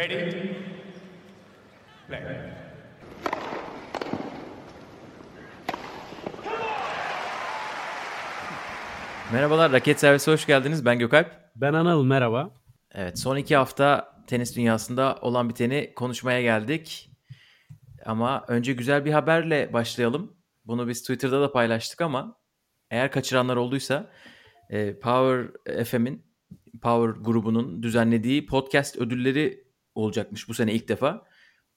[0.00, 0.32] Ready?
[2.08, 2.20] Play.
[9.32, 10.84] Merhabalar, Raket Servisi hoş geldiniz.
[10.84, 11.26] Ben Gökalp.
[11.56, 12.54] Ben Anıl, merhaba.
[12.92, 17.10] Evet, son iki hafta tenis dünyasında olan biteni konuşmaya geldik.
[18.04, 20.36] Ama önce güzel bir haberle başlayalım.
[20.64, 22.36] Bunu biz Twitter'da da paylaştık ama
[22.90, 24.10] eğer kaçıranlar olduysa
[24.70, 25.46] e, Power
[25.84, 26.26] FM'in,
[26.82, 31.26] Power grubunun düzenlediği podcast ödülleri olacakmış bu sene ilk defa.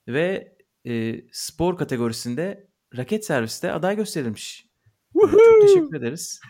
[0.08, 2.68] Ve e, spor kategorisinde
[2.98, 4.68] raket serviste aday gösterilmiş.
[5.14, 6.42] Çok teşekkür ederiz.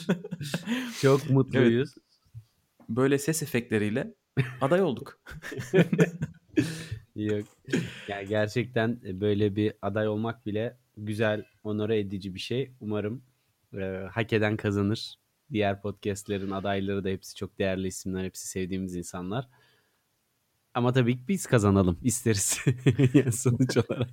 [1.00, 1.94] Çok mutluyuz.
[2.88, 4.14] Böyle ses efektleriyle
[4.60, 5.20] aday olduk.
[7.16, 7.46] Yok.
[8.08, 12.72] Yani gerçekten böyle bir aday olmak bile güzel, onore edici bir şey.
[12.80, 13.22] Umarım
[13.74, 15.14] e, hak eden kazanır.
[15.52, 19.48] Diğer podcastlerin adayları da hepsi çok değerli isimler, hepsi sevdiğimiz insanlar.
[20.74, 22.58] Ama tabii ki biz kazanalım isteriz
[23.42, 24.08] sonuç olarak.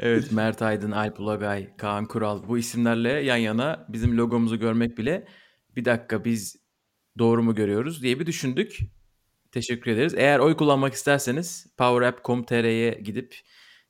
[0.00, 5.28] evet Mert Aydın, Alp Ulagay, Kaan Kural bu isimlerle yan yana bizim logomuzu görmek bile
[5.76, 6.56] bir dakika biz
[7.18, 8.78] doğru mu görüyoruz diye bir düşündük.
[9.52, 10.14] Teşekkür ederiz.
[10.16, 13.36] Eğer oy kullanmak isterseniz powerapp.com.tr'ye gidip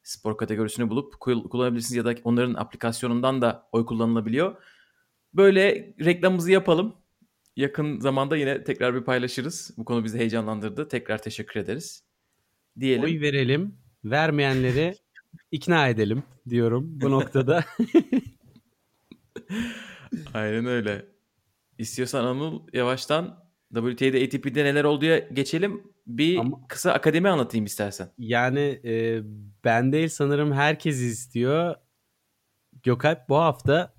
[0.03, 4.57] spor kategorisini bulup kullanabilirsiniz ya da onların aplikasyonundan da oy kullanılabiliyor.
[5.35, 7.02] Böyle reklamımızı yapalım.
[7.56, 9.75] Yakın zamanda yine tekrar bir paylaşırız.
[9.77, 10.89] Bu konu bizi heyecanlandırdı.
[10.89, 12.05] Tekrar teşekkür ederiz.
[12.81, 13.05] Diyelim.
[13.05, 13.75] Oy verelim.
[14.05, 14.95] Vermeyenleri
[15.50, 17.64] ikna edelim diyorum bu noktada.
[20.34, 21.06] Aynen öyle.
[21.78, 25.83] İstiyorsan Anıl yavaştan WTA'de ATP'de neler olduğuya geçelim.
[26.06, 28.08] Bir Ama, kısa akademi anlatayım istersen.
[28.19, 29.23] Yani e,
[29.64, 31.75] ben değil sanırım herkes istiyor.
[32.83, 33.95] Gökalp bu hafta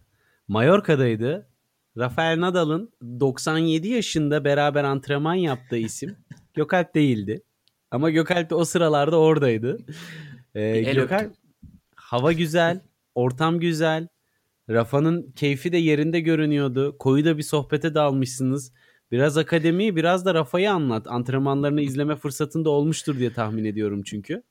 [0.48, 1.53] Mallorca'daydı.
[1.98, 6.16] Rafael Nadal'ın 97 yaşında beraber antrenman yaptığı isim
[6.54, 7.44] Gökalp değildi.
[7.92, 9.78] Ama Gökalp de o sıralarda oradaydı.
[10.56, 11.34] Ee, Gökalp
[11.96, 12.82] hava güzel,
[13.16, 14.08] ortam güzel.
[14.70, 16.98] Rafa'nın keyfi de yerinde görünüyordu.
[16.98, 18.74] Koyu da bir sohbete dalmışsınız.
[19.12, 21.08] Biraz akademiyi biraz da Rafa'yı anlat.
[21.08, 24.44] Antrenmanlarını izleme fırsatında olmuştur diye tahmin ediyorum çünkü.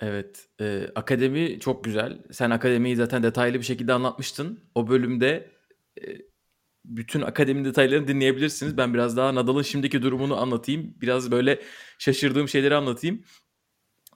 [0.00, 0.48] Evet.
[0.60, 2.18] E, akademi çok güzel.
[2.30, 4.60] Sen akademiyi zaten detaylı bir şekilde anlatmıştın.
[4.74, 5.50] O bölümde
[6.00, 6.02] e,
[6.88, 8.76] bütün akademi detaylarını dinleyebilirsiniz.
[8.76, 10.94] Ben biraz daha Nadal'ın şimdiki durumunu anlatayım.
[11.00, 11.62] Biraz böyle
[11.98, 13.24] şaşırdığım şeyleri anlatayım.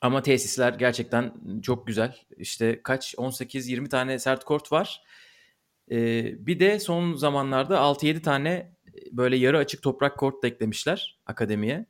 [0.01, 2.17] Ama tesisler gerçekten çok güzel.
[2.37, 5.03] İşte kaç 18-20 tane sert kort var.
[5.91, 8.77] Ee, bir de son zamanlarda 6-7 tane
[9.13, 11.87] böyle yarı açık toprak kort da eklemişler akademiye.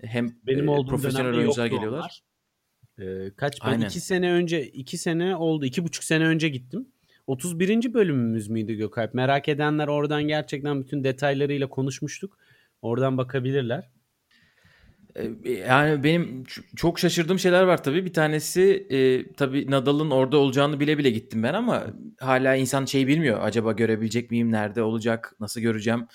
[0.00, 2.22] Hem Benim e, profesyonel oyuncular geliyorlar.
[3.00, 3.86] Ee, kaç ben Aynen.
[3.86, 6.88] iki sene önce iki sene oldu iki buçuk sene önce gittim.
[7.26, 7.94] 31.
[7.94, 9.14] bölümümüz müydü Gökalp?
[9.14, 12.38] Merak edenler oradan gerçekten bütün detaylarıyla konuşmuştuk.
[12.82, 13.90] Oradan bakabilirler.
[15.16, 16.44] Ee, yani benim
[16.76, 18.04] çok şaşırdığım şeyler var tabii.
[18.04, 21.86] Bir tanesi e, tabii Nadal'ın orada olacağını bile bile gittim ben ama
[22.18, 23.38] hala insan şey bilmiyor.
[23.42, 24.52] Acaba görebilecek miyim?
[24.52, 25.36] Nerede olacak?
[25.40, 26.06] Nasıl göreceğim?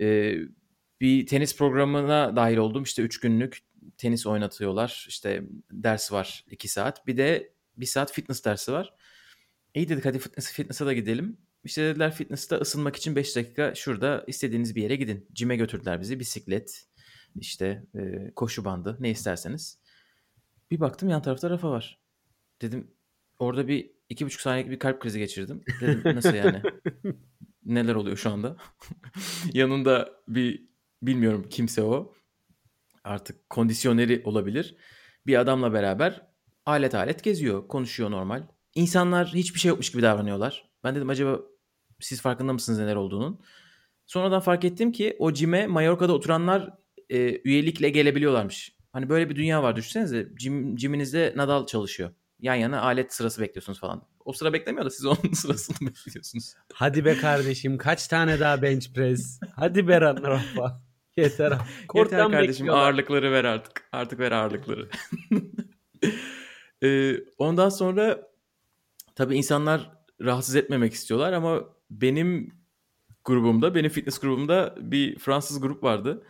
[0.00, 0.34] E,
[1.00, 2.82] bir tenis programına dahil oldum.
[2.82, 3.58] İşte 3 günlük
[3.98, 5.06] tenis oynatıyorlar.
[5.08, 5.42] İşte
[5.72, 7.06] ders var 2 saat.
[7.06, 8.94] Bir de 1 saat fitness dersi var.
[9.76, 11.36] İyi dedik hadi fitness, fitness'a da gidelim.
[11.64, 15.28] İşte dediler fitness'ta ısınmak için 5 dakika şurada istediğiniz bir yere gidin.
[15.32, 16.20] Cime götürdüler bizi.
[16.20, 16.86] Bisiklet,
[17.34, 19.78] işte e, koşu bandı ne isterseniz.
[20.70, 22.00] Bir baktım yan tarafta Rafa var.
[22.62, 22.90] Dedim
[23.38, 25.64] orada bir iki buçuk saniyelik bir kalp krizi geçirdim.
[25.80, 26.62] Dedim nasıl yani?
[27.64, 28.56] Neler oluyor şu anda?
[29.52, 30.68] Yanında bir
[31.02, 32.14] bilmiyorum kimse o.
[33.04, 34.76] Artık kondisyoneri olabilir.
[35.26, 36.26] Bir adamla beraber
[36.66, 37.68] alet alet geziyor.
[37.68, 38.55] Konuşuyor normal.
[38.76, 40.64] İnsanlar hiçbir şey yokmuş gibi davranıyorlar.
[40.84, 41.40] Ben dedim acaba
[42.00, 43.40] siz farkında mısınız neler olduğunun?
[44.06, 46.74] Sonradan fark ettim ki o cime Mallorca'da oturanlar
[47.10, 48.76] e, üyelikle gelebiliyorlarmış.
[48.92, 50.28] Hani böyle bir dünya var düşünsenize.
[50.38, 52.10] Jim, jiminizde Nadal çalışıyor.
[52.40, 54.02] Yan yana alet sırası bekliyorsunuz falan.
[54.24, 56.54] O sıra beklemiyor da siz onun sırasını bekliyorsunuz.
[56.72, 59.40] Hadi be kardeşim kaç tane daha bench press?
[59.54, 60.82] Hadi be Rafa.
[61.16, 61.52] Yeter.
[61.88, 63.88] Korttan Yeter kardeşim ağırlıkları ver artık.
[63.92, 64.88] Artık ver ağırlıkları.
[66.82, 68.35] ee, ondan sonra
[69.16, 69.90] tabii insanlar
[70.20, 72.54] rahatsız etmemek istiyorlar ama benim
[73.24, 76.22] grubumda, benim fitness grubumda bir Fransız grup vardı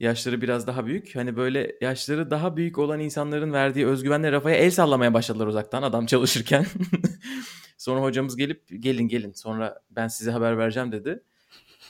[0.00, 1.16] yaşları biraz daha büyük.
[1.16, 6.06] Hani böyle yaşları daha büyük olan insanların verdiği özgüvenle Rafa'ya el sallamaya başladılar uzaktan adam
[6.06, 6.66] çalışırken.
[7.78, 11.22] sonra hocamız gelip gelin gelin sonra ben size haber vereceğim dedi.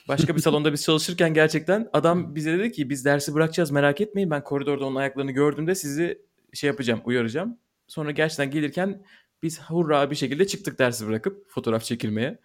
[0.08, 4.30] Başka bir salonda biz çalışırken gerçekten adam bize dedi ki biz dersi bırakacağız merak etmeyin.
[4.30, 6.22] Ben koridorda onun ayaklarını gördüğümde sizi
[6.52, 7.58] şey yapacağım uyaracağım.
[7.86, 9.02] Sonra gerçekten gelirken
[9.42, 12.38] biz hurra bir şekilde çıktık dersi bırakıp fotoğraf çekilmeye.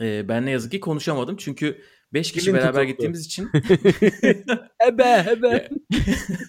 [0.00, 1.82] Ee, ben ne yazık ki konuşamadım çünkü
[2.12, 2.86] Beş kişi Dilin beraber tutuldu.
[2.86, 3.48] gittiğimiz için
[4.88, 5.68] Ebe ebe.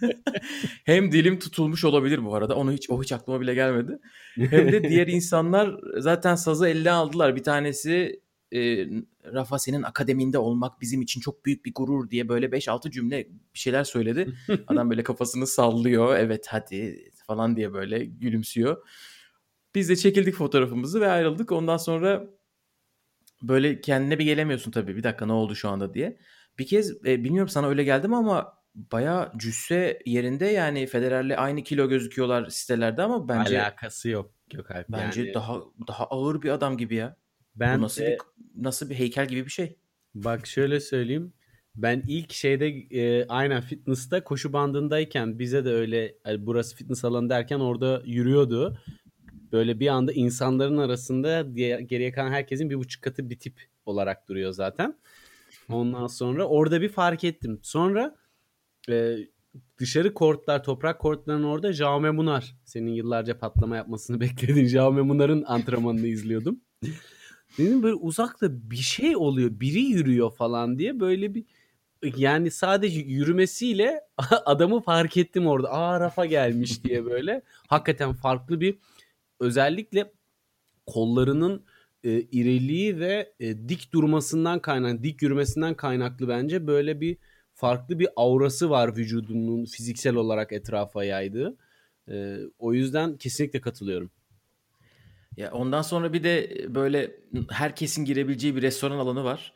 [0.85, 2.55] hem dilim tutulmuş olabilir bu arada.
[2.55, 3.99] Onu hiç o hiç aklıma bile gelmedi.
[4.35, 7.35] Hem de diğer insanlar zaten sazı eline aldılar.
[7.35, 8.21] Bir tanesi
[8.53, 8.87] e,
[9.33, 13.59] Rafa senin akademinde olmak bizim için çok büyük bir gurur diye böyle 5-6 cümle bir
[13.59, 14.33] şeyler söyledi.
[14.67, 16.17] Adam böyle kafasını sallıyor.
[16.17, 18.77] Evet hadi falan diye böyle gülümsüyor.
[19.75, 21.51] Biz de çekildik fotoğrafımızı ve ayrıldık.
[21.51, 22.27] Ondan sonra
[23.43, 24.95] böyle kendine bir gelemiyorsun tabii.
[24.95, 26.19] Bir dakika ne oldu şu anda diye.
[26.59, 31.63] Bir kez e, bilmiyorum sana öyle geldi mi ama bayağı cüsse yerinde yani Federer'le aynı
[31.63, 34.89] kilo gözüküyorlar sitelerde ama bence Alakası yok Gökalp.
[34.89, 35.33] bence yani.
[35.33, 37.15] daha daha ağır bir adam gibi ya.
[37.55, 38.17] ben Bu nasıl de- bir
[38.63, 39.77] nasıl bir heykel gibi bir şey.
[40.15, 41.33] Bak şöyle söyleyeyim.
[41.75, 47.29] Ben ilk şeyde e, aynen fitness'ta koşu bandındayken bize de öyle hani burası fitness alanı
[47.29, 48.77] derken orada yürüyordu.
[49.51, 51.41] Böyle bir anda insanların arasında
[51.81, 53.53] geriye kalan herkesin bir buçuk katı bir tip
[53.85, 54.95] olarak duruyor zaten.
[55.69, 57.59] Ondan sonra orada bir fark ettim.
[57.63, 58.15] Sonra
[58.89, 59.17] e,
[59.77, 62.55] dışarı kortlar, toprak kortların orada Jaume Munar.
[62.65, 66.61] Senin yıllarca patlama yapmasını beklediğin Jaume Munar'ın antrenmanını izliyordum.
[67.57, 69.59] Dedim böyle uzakta bir şey oluyor.
[69.59, 71.45] Biri yürüyor falan diye böyle bir
[72.03, 74.01] yani sadece yürümesiyle
[74.45, 75.71] adamı fark ettim orada.
[75.71, 77.41] Aa Rafa gelmiş diye böyle.
[77.67, 78.77] Hakikaten farklı bir
[79.39, 80.11] özellikle
[80.85, 81.65] kollarının
[82.03, 87.17] e, iriliği ve e, dik durmasından kaynaklı, dik yürümesinden kaynaklı bence böyle bir
[87.53, 91.57] farklı bir aurası var vücudunun fiziksel olarak etrafa yaydığı.
[92.11, 94.11] E, o yüzden kesinlikle katılıyorum.
[95.37, 97.15] Ya ondan sonra bir de böyle
[97.49, 99.53] herkesin girebileceği bir restoran alanı var.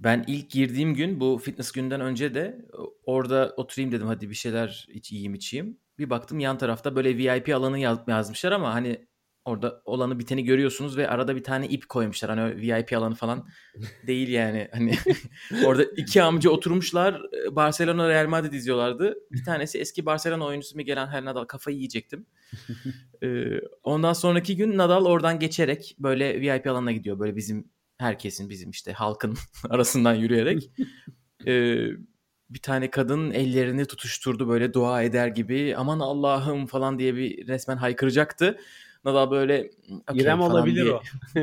[0.00, 2.66] Ben ilk girdiğim gün bu fitness günden önce de
[3.04, 5.78] orada oturayım dedim hadi bir şeyler iç, yiyeyim içeyim.
[6.02, 9.06] Bir baktım yan tarafta böyle VIP alanı yaz- yazmışlar ama hani
[9.44, 12.38] orada olanı biteni görüyorsunuz ve arada bir tane ip koymuşlar.
[12.38, 13.48] Hani VIP alanı falan
[14.06, 14.68] değil yani.
[14.72, 14.94] Hani
[15.64, 19.14] orada iki amca oturmuşlar Barcelona Real Madrid izliyorlardı.
[19.32, 22.26] Bir tanesi eski Barcelona oyuncusu Miguel Angel Nadal kafayı yiyecektim.
[23.22, 23.44] Ee,
[23.82, 27.18] ondan sonraki gün Nadal oradan geçerek böyle VIP alanına gidiyor.
[27.18, 29.36] Böyle bizim herkesin bizim işte halkın
[29.70, 30.70] arasından yürüyerek.
[31.46, 31.86] Ee,
[32.54, 37.76] bir tane kadın ellerini tutuşturdu böyle dua eder gibi aman Allah'ım falan diye bir resmen
[37.76, 38.58] haykıracaktı.
[39.04, 39.70] Nadal böyle
[40.10, 41.02] "Okey" İrem falan olabilir diye- o.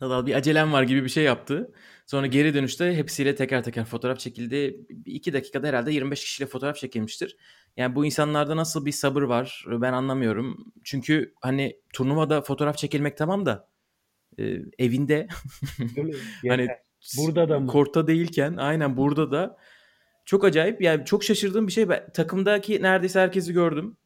[0.00, 1.72] Nadal bir acelem var gibi bir şey yaptı.
[2.06, 4.86] Sonra geri dönüşte hepsiyle teker teker fotoğraf çekildi.
[4.90, 7.36] Bir iki dakikada herhalde 25 kişiyle fotoğraf çekilmiştir.
[7.76, 10.72] Yani bu insanlarda nasıl bir sabır var ben anlamıyorum.
[10.84, 13.68] Çünkü hani turnuvada fotoğraf çekilmek tamam da
[14.38, 15.28] e, evinde
[16.48, 16.68] hani
[17.18, 17.66] Burada da mı?
[17.66, 19.56] korta değilken aynen burada da
[20.24, 21.88] çok acayip yani çok şaşırdığım bir şey.
[21.88, 23.96] Ben, takımdaki neredeyse herkesi gördüm.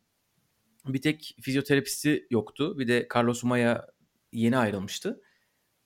[0.86, 2.78] Bir tek fizyoterapisti yoktu.
[2.78, 3.86] Bir de Carlos Maya
[4.32, 5.20] yeni ayrılmıştı.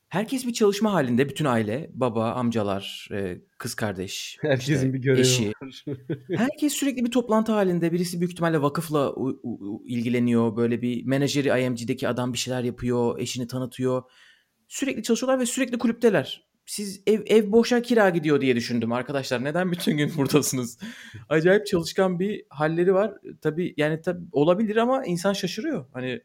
[0.08, 1.28] Herkes bir çalışma halinde.
[1.28, 5.52] Bütün aile, baba, amcalar, e, kız kardeş, Herkesin işte bir görevi eşi.
[5.62, 5.84] var.
[6.36, 7.92] Herkes sürekli bir toplantı halinde.
[7.92, 10.56] Birisi büyük ihtimalle vakıfla u- u- ilgileniyor.
[10.56, 13.18] Böyle bir menajeri IMG'deki adam bir şeyler yapıyor.
[13.18, 14.02] Eşini tanıtıyor.
[14.68, 16.51] Sürekli çalışıyorlar ve sürekli kulüpteler.
[16.66, 19.44] Siz ev, ev boşa kira gidiyor diye düşündüm arkadaşlar.
[19.44, 20.78] Neden bütün gün buradasınız?
[21.28, 23.14] Acayip çalışkan bir halleri var.
[23.40, 25.86] Tabii yani tabii olabilir ama insan şaşırıyor.
[25.92, 26.22] Hani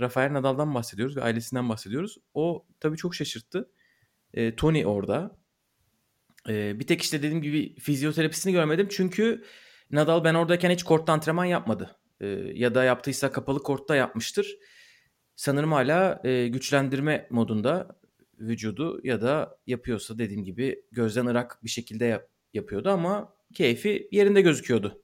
[0.00, 2.18] Rafael Nadal'dan bahsediyoruz ve ailesinden bahsediyoruz.
[2.34, 3.70] O tabii çok şaşırttı.
[4.34, 5.38] E, Tony orada.
[6.48, 8.88] E, bir tek işte dediğim gibi fizyoterapisini görmedim.
[8.90, 9.44] Çünkü
[9.90, 11.96] Nadal ben oradayken hiç kortta antrenman yapmadı.
[12.20, 14.56] E, ya da yaptıysa kapalı kortta yapmıştır.
[15.36, 17.98] Sanırım hala e, güçlendirme modunda
[18.38, 24.40] vücudu ya da yapıyorsa dediğim gibi gözden ırak bir şekilde yap- yapıyordu ama keyfi yerinde
[24.40, 25.02] gözüküyordu.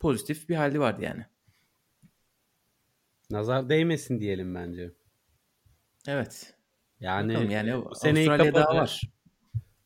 [0.00, 1.26] Pozitif bir hali vardı yani.
[3.30, 4.90] Nazar değmesin diyelim bence.
[6.08, 6.54] Evet.
[7.00, 9.00] Yani, Bakalım yani bu seneyi Avustralya daha var.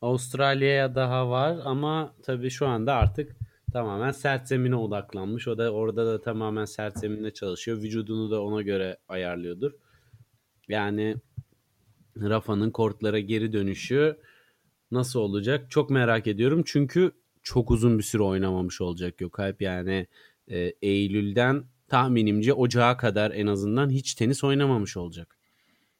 [0.02, 3.36] Avustralya'ya daha var ama tabii şu anda artık
[3.72, 5.48] tamamen sert zemine odaklanmış.
[5.48, 7.82] O da orada da tamamen sert zeminde çalışıyor.
[7.82, 9.72] Vücudunu da ona göre ayarlıyordur.
[10.68, 11.16] Yani
[12.16, 14.16] Rafa'nın kortlara geri dönüşü
[14.90, 15.70] nasıl olacak?
[15.70, 16.62] Çok merak ediyorum.
[16.66, 19.62] Çünkü çok uzun bir süre oynamamış olacak Gökalp.
[19.62, 20.06] Yani
[20.48, 25.38] e, Eylül'den tahminimce Ocağa kadar en azından hiç tenis oynamamış olacak.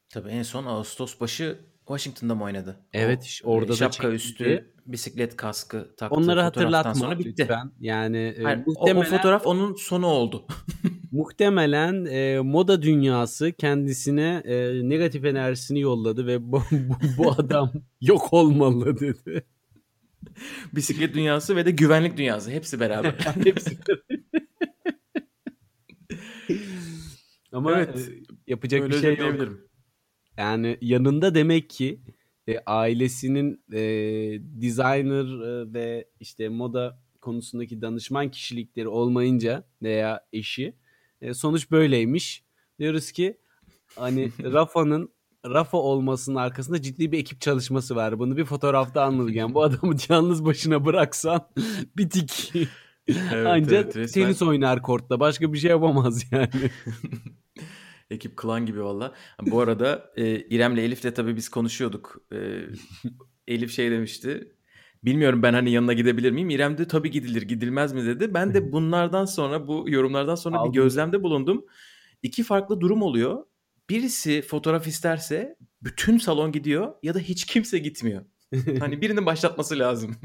[0.09, 2.79] Tabii en son Ağustos başı Washington'da mı oynadı?
[2.93, 6.15] Evet, O, orada da şapka üstü bisiklet kaskı taktı.
[6.15, 7.29] Onları hatırlatma sonra bitti.
[7.41, 7.71] lütfen.
[7.79, 10.47] Yani e, Hayır, o- o, muhtemelen, fotoğraf onun sonu oldu.
[11.11, 18.33] muhtemelen e, moda dünyası kendisine e, negatif enerjisini yolladı ve bu, bu, bu adam yok
[18.33, 19.45] olmalı dedi.
[20.75, 23.15] Bisiklet dünyası ve de güvenlik dünyası hepsi beraber.
[23.43, 23.77] Hepsi.
[27.51, 28.01] Ama Evet, e,
[28.47, 29.35] yapacak bir şey yok.
[30.37, 31.99] Yani yanında demek ki
[32.47, 33.79] e, ailesinin e,
[34.41, 40.73] designer e, ve işte moda konusundaki danışman kişilikleri olmayınca veya eşi
[41.21, 42.43] e, sonuç böyleymiş.
[42.79, 43.37] Diyoruz ki
[43.95, 45.15] hani Rafa'nın
[45.45, 48.19] Rafa olmasının arkasında ciddi bir ekip çalışması var.
[48.19, 49.35] Bunu bir fotoğrafta anladık.
[49.35, 51.47] Yani bu adamı yalnız başına bıraksan
[51.97, 52.51] bitik.
[53.07, 55.19] Evet, Ancak evet, resmen tenis oynar kortta.
[55.19, 56.49] Başka bir şey yapamaz yani.
[58.15, 59.13] Ekip klan gibi valla.
[59.41, 62.21] Bu arada e, İrem'le Elif'le tabii biz konuşuyorduk.
[62.31, 62.37] E,
[63.47, 64.51] Elif şey demişti.
[65.03, 66.49] Bilmiyorum ben hani yanına gidebilir miyim?
[66.49, 68.33] İrem de tabii gidilir gidilmez mi dedi.
[68.33, 70.73] Ben de bunlardan sonra bu yorumlardan sonra Aldım.
[70.73, 71.65] bir gözlemde bulundum.
[72.23, 73.43] İki farklı durum oluyor.
[73.89, 78.25] Birisi fotoğraf isterse bütün salon gidiyor ya da hiç kimse gitmiyor.
[78.79, 80.15] Hani birinin başlatması lazım.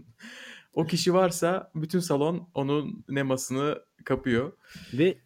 [0.73, 4.53] o kişi varsa bütün salon onun nemasını kapıyor.
[4.95, 5.19] Ve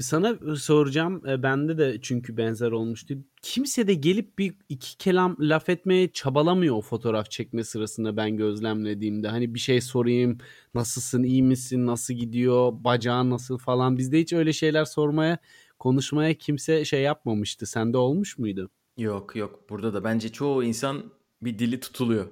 [0.00, 3.14] sana soracağım e, bende de çünkü benzer olmuştu.
[3.42, 9.28] Kimse de gelip bir iki kelam laf etmeye çabalamıyor o fotoğraf çekme sırasında ben gözlemlediğimde.
[9.28, 10.38] Hani bir şey sorayım
[10.74, 13.98] nasılsın iyi misin nasıl gidiyor bacağın nasıl falan.
[13.98, 15.38] Bizde hiç öyle şeyler sormaya
[15.78, 17.66] konuşmaya kimse şey yapmamıştı.
[17.66, 18.70] Sende olmuş muydu?
[18.96, 21.02] Yok yok burada da bence çoğu insan
[21.42, 22.26] bir dili tutuluyor.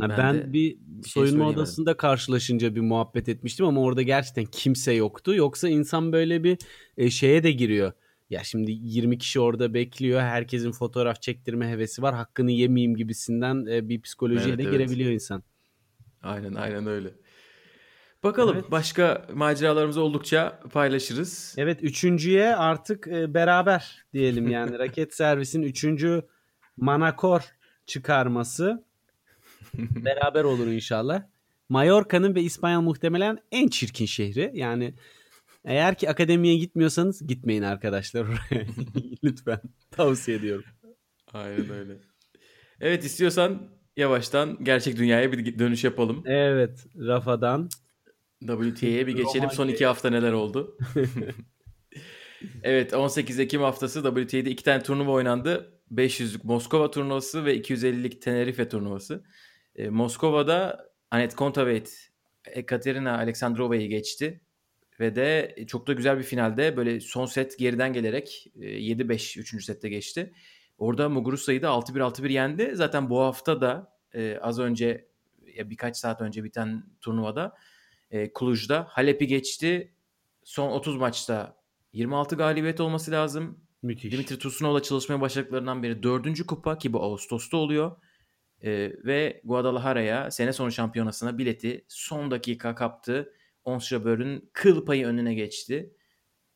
[0.00, 4.44] Ha, Ben ben, de bir şey soyunma odasında karşılaşınca bir muhabbet etmiştim ama orada gerçekten
[4.44, 5.34] kimse yoktu.
[5.34, 6.58] Yoksa insan böyle bir
[6.96, 7.92] e, şeye de giriyor.
[8.30, 10.20] Ya şimdi 20 kişi orada bekliyor.
[10.20, 12.14] Herkesin fotoğraf çektirme hevesi var.
[12.14, 14.72] Hakkını yemeyeyim gibisinden e, bir psikolojiye Evet, de evet.
[14.72, 15.42] girebiliyor insan.
[16.22, 17.08] Aynen aynen öyle.
[18.22, 18.70] Bakalım Evet.
[18.70, 21.54] başka maceralarımızı oldukça paylaşırız.
[21.58, 26.22] Evet üçüncüye artık e, beraber diyelim yani raket servisin üçüncü
[26.76, 27.40] Manakor
[27.86, 28.85] çıkarması
[30.04, 31.22] beraber olur inşallah.
[31.68, 34.50] Mallorca'nın ve İspanya muhtemelen en çirkin şehri.
[34.54, 34.94] Yani
[35.64, 38.66] eğer ki akademiye gitmiyorsanız gitmeyin arkadaşlar oraya.
[39.24, 39.60] Lütfen
[39.90, 40.64] tavsiye ediyorum.
[41.32, 41.96] Aynen öyle.
[42.80, 46.22] Evet istiyorsan yavaştan gerçek dünyaya bir dönüş yapalım.
[46.26, 47.68] Evet Rafa'dan.
[48.40, 49.50] WTA'ye bir geçelim.
[49.50, 50.78] Son iki hafta neler oldu?
[52.62, 55.72] evet 18 Ekim haftası WTA'de iki tane turnuva oynandı.
[55.92, 59.24] 500'lük Moskova turnuvası ve 250'lik Tenerife turnuvası.
[59.76, 62.10] E, Moskova'da Anet Kontaveit
[62.44, 64.40] Ekaterina Aleksandrova'yı geçti.
[65.00, 69.64] Ve de çok da güzel bir finalde böyle son set geriden gelerek e, 7-5 3.
[69.64, 70.32] sette geçti.
[70.78, 72.70] Orada Muguruza'yı da 6-1 6-1 yendi.
[72.74, 75.08] Zaten bu hafta da e, az önce
[75.54, 77.56] ya birkaç saat önce biten turnuvada
[78.10, 79.92] e, Cluj'da Halep'i geçti.
[80.44, 81.56] Son 30 maçta
[81.92, 83.60] 26 galibiyet olması lazım.
[83.82, 84.12] Müthiş.
[84.12, 87.96] Dimitri Tursunov'la çalışmaya başladıklarından beri dördüncü kupa ki bu Ağustos'ta oluyor.
[88.66, 93.32] E, ve Guadalajara'ya sene sonu şampiyonasına bileti son dakika kaptı.
[93.64, 95.94] Ons Jabeur'ün kıl payı önüne geçti.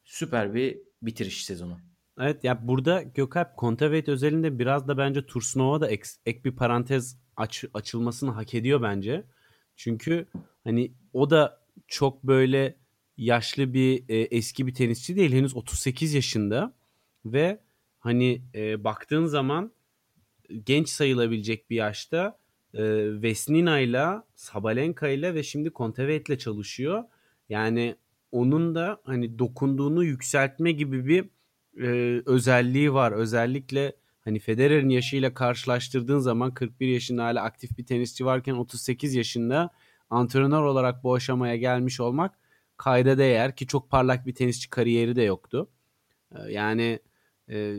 [0.05, 1.79] Süper bir bitiriş sezonu.
[2.21, 7.19] Evet ya burada Gökalp Kontaveit özelinde biraz da bence Tursunova da ek, ek bir parantez
[7.37, 9.25] aç, açılmasını hak ediyor bence.
[9.77, 10.27] Çünkü
[10.65, 12.77] hani o da çok böyle
[13.17, 15.33] yaşlı bir e, eski bir tenisçi değil.
[15.33, 16.75] Henüz 38 yaşında
[17.25, 17.61] ve
[17.99, 19.73] hani e, baktığın zaman
[20.67, 22.39] genç sayılabilecek bir yaşta
[22.75, 22.83] e,
[23.23, 27.05] Vesnina ile Sabalenka ile ve şimdi Kontaveit ile çalışıyor.
[27.49, 27.97] Yani
[28.33, 31.25] onun da hani dokunduğunu yükseltme gibi bir
[31.83, 33.13] e, özelliği var.
[33.13, 39.71] Özellikle hani Federer'in yaşıyla karşılaştırdığın zaman 41 yaşında hala aktif bir tenisçi varken 38 yaşında
[40.11, 42.41] antrenör olarak bu aşamaya gelmiş olmak
[42.77, 45.71] kayda değer ki çok parlak bir tenisçi kariyeri de yoktu.
[46.37, 46.99] E, yani
[47.51, 47.77] e,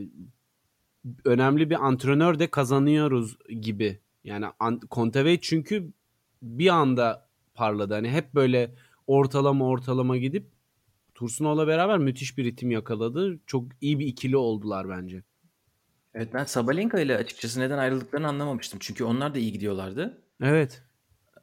[1.26, 4.00] önemli bir antrenör de kazanıyoruz gibi.
[4.24, 4.46] Yani
[4.90, 5.94] Kontaveit çünkü
[6.42, 7.94] bir anda parladı.
[7.94, 8.76] Hani hep böyle
[9.08, 10.48] ortalama ortalama gidip
[11.16, 13.40] Tursunov'la beraber müthiş bir ritim yakaladı.
[13.46, 15.24] Çok iyi bir ikili oldular bence.
[16.14, 18.80] Evet ben Sabalenka ile açıkçası neden ayrıldıklarını anlamamıştım.
[18.84, 20.22] Çünkü onlar da iyi gidiyorlardı.
[20.42, 20.84] Evet.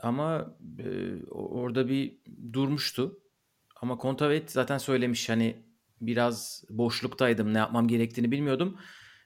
[0.01, 0.87] Ama e,
[1.31, 2.19] orada bir
[2.53, 3.19] durmuştu.
[3.81, 5.57] Ama Kontaveit zaten söylemiş hani
[6.01, 7.55] biraz boşluktaydım.
[7.55, 8.77] Ne yapmam gerektiğini bilmiyordum.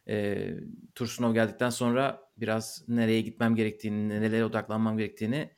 [0.09, 0.49] E,
[0.95, 5.51] Tursunov geldikten sonra biraz nereye gitmem gerektiğini, nerelere odaklanmam gerektiğini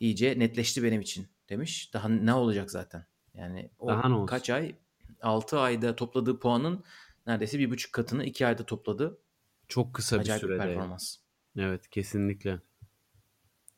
[0.00, 1.94] iyice netleşti benim için demiş.
[1.94, 3.06] Daha ne olacak zaten?
[3.34, 4.26] Yani o Daha ne olsun?
[4.26, 4.74] kaç ay?
[5.22, 6.84] 6 ayda topladığı puanın
[7.26, 9.18] neredeyse bir buçuk katını 2 ayda topladı.
[9.68, 10.58] Çok kısa bir Acayip bir sürede.
[10.64, 11.16] performans.
[11.58, 12.58] Evet kesinlikle.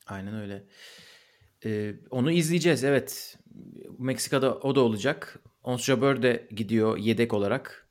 [0.06, 0.64] Aynen öyle.
[1.64, 3.38] Ee, onu izleyeceğiz evet.
[3.98, 5.42] Meksika'da o da olacak.
[5.62, 7.88] Ons Jabeur de gidiyor yedek olarak.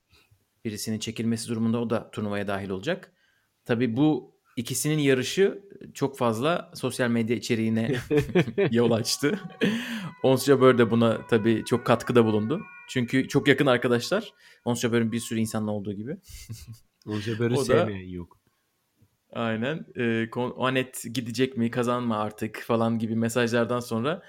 [0.66, 3.12] Birisinin çekilmesi durumunda o da turnuvaya dahil olacak.
[3.66, 5.64] Tabii bu ikisinin yarışı
[5.94, 7.96] çok fazla sosyal medya içeriğine
[8.72, 9.40] yol açtı.
[10.24, 12.62] Ons Jabeur de buna tabii çok katkıda bulundu.
[12.90, 14.34] Çünkü çok yakın arkadaşlar.
[14.66, 16.18] Ons Jabeur'ün bir sürü insanla olduğu gibi.
[17.08, 18.38] O Jabber'ı O da- sevmeyen yok.
[19.34, 19.86] Aynen.
[19.96, 24.22] E, kon- Anet gidecek mi kazanma artık falan gibi mesajlardan sonra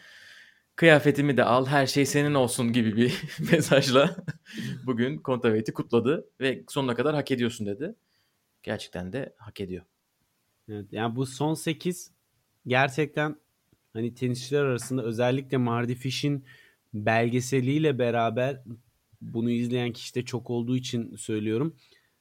[0.83, 3.23] kıyafetimi de al her şey senin olsun gibi bir
[3.53, 4.17] mesajla
[4.87, 7.95] bugün Kontaveit'i kutladı ve sonuna kadar hak ediyorsun dedi.
[8.63, 9.85] Gerçekten de hak ediyor.
[10.69, 12.11] Evet, yani bu son 8
[12.67, 13.37] gerçekten
[13.93, 16.45] hani tenisçiler arasında özellikle Mardy Fish'in
[16.95, 18.63] belgeseliyle beraber
[19.21, 21.77] bunu izleyen kişi de çok olduğu için söylüyorum.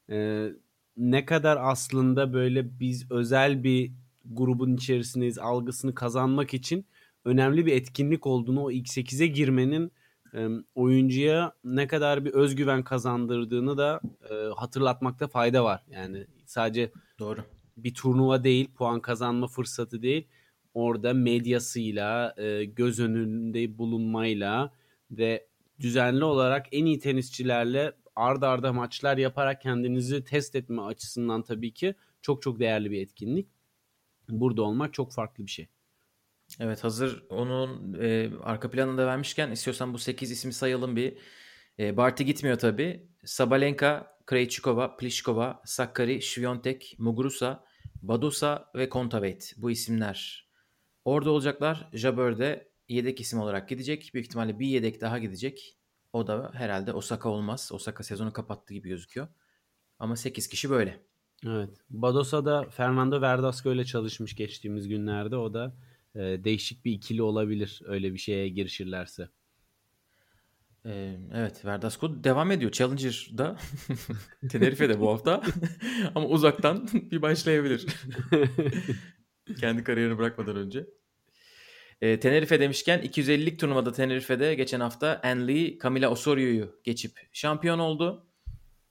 [0.10, 0.50] Ee,
[0.98, 3.92] ne kadar aslında böyle biz özel bir
[4.26, 6.86] grubun içerisindeyiz algısını kazanmak için
[7.26, 9.92] önemli bir etkinlik olduğunu o ilk 8'e girmenin
[10.34, 15.84] e, oyuncuya ne kadar bir özgüven kazandırdığını da e, hatırlatmakta fayda var.
[15.90, 17.40] Yani sadece Doğru.
[17.78, 20.28] bir turnuva değil, puan kazanma fırsatı değil.
[20.74, 24.74] Orada medyasıyla, e, göz önünde bulunmayla
[25.12, 25.48] ve
[25.80, 31.96] düzenli olarak en iyi tenisçilerle arda arda maçlar yaparak kendinizi test etme açısından tabii ki
[32.22, 33.48] çok çok değerli bir etkinlik.
[34.30, 35.68] Burada olmak çok farklı bir şey.
[36.60, 41.18] Evet hazır onun e, arka planını da vermişken istiyorsan bu 8 ismi sayalım bir.
[41.80, 43.08] E, Barty gitmiyor tabi.
[43.26, 47.64] Sabalenka, Krejcikova, Pliskova, Sakkari, Świątek, Muguruza,
[48.02, 49.54] Badosa ve Kontaveit.
[49.58, 50.50] Bu isimler
[51.06, 51.90] orada olacaklar.
[51.94, 54.12] Jabeur de yedek isim olarak gidecek.
[54.14, 55.78] Büyük ihtimalle bir yedek daha gidecek.
[56.14, 57.70] O da herhalde Osaka olmaz.
[57.74, 59.28] Osaka sezonu kapattı gibi gözüküyor.
[60.00, 61.00] Ama 8 kişi böyle.
[61.48, 61.70] Evet.
[61.90, 65.36] Badosa'da Fernando Verdasco ile çalışmış geçtiğimiz günlerde.
[65.36, 65.76] O da
[66.16, 69.30] e, değişik bir ikili olabilir öyle bir şeye girişirlerse.
[70.86, 72.72] Ee, evet Verdasco devam ediyor.
[72.72, 73.58] Challenger'da
[74.50, 75.44] Tenerife'de bu hafta
[76.16, 77.86] ama uzaktan bir başlayabilir.
[79.60, 80.88] Kendi kariyerini bırakmadan önce.
[82.02, 88.28] Ee, Tenerife demişken 250'lik turnuvada Tenerife'de geçen hafta Enli Camila Osorio'yu geçip şampiyon oldu.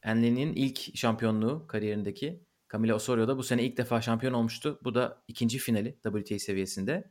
[0.03, 2.41] Enli'nin ilk şampiyonluğu kariyerindeki.
[2.73, 4.81] Camila Osorio da bu sene ilk defa şampiyon olmuştu.
[4.85, 7.11] Bu da ikinci finali WTA seviyesinde.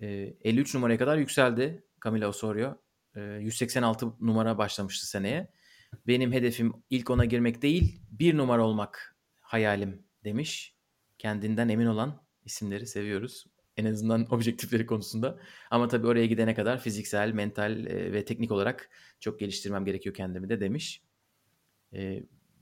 [0.00, 2.82] Ee, 53 numaraya kadar yükseldi Camila Osorio.
[3.16, 5.52] Ee, 186 numara başlamıştı seneye.
[6.06, 10.76] Benim hedefim ilk ona girmek değil, bir numara olmak hayalim demiş.
[11.18, 13.46] Kendinden emin olan isimleri seviyoruz.
[13.76, 15.38] En azından objektifleri konusunda.
[15.70, 20.48] Ama tabii oraya gidene kadar fiziksel, mental e, ve teknik olarak çok geliştirmem gerekiyor kendimi
[20.48, 21.02] de demiş.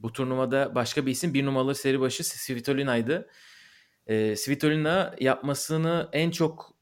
[0.02, 3.28] E, bu turnuvada başka bir isim bir numaralı seri başı Svitolina'ydı.
[4.06, 6.74] E, Svitolina yapmasını en çok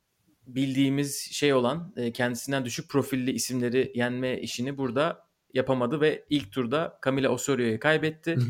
[0.47, 6.99] bildiğimiz şey olan e, kendisinden düşük profilli isimleri yenme işini burada yapamadı ve ilk turda
[7.05, 8.37] Camila Osorio'yu kaybetti.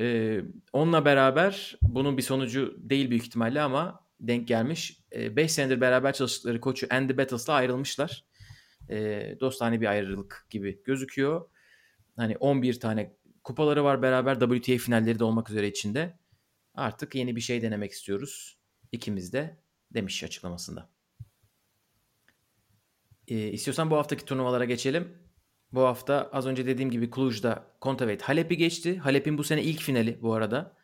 [0.00, 0.40] Ee,
[0.72, 5.00] onunla beraber bunun bir sonucu değil büyük ihtimalle ama denk gelmiş.
[5.12, 8.24] 5 senedir beraber çalıştıkları koçu Andy Battles'la ayrılmışlar.
[8.90, 11.48] Ee, dostane bir ayrılık gibi gözüküyor.
[12.16, 13.12] Hani 11 tane
[13.44, 16.18] kupaları var beraber WTA finalleri de olmak üzere içinde.
[16.74, 18.58] Artık yeni bir şey denemek istiyoruz.
[18.92, 19.58] İkimiz de
[19.94, 20.90] demiş açıklamasında.
[23.28, 25.08] Ee, istiyorsan bu haftaki turnuvalara geçelim.
[25.72, 28.98] Bu hafta az önce dediğim gibi Cluj'da Kontaveit Halep'i geçti.
[28.98, 30.76] Halep'in bu sene ilk finali bu arada.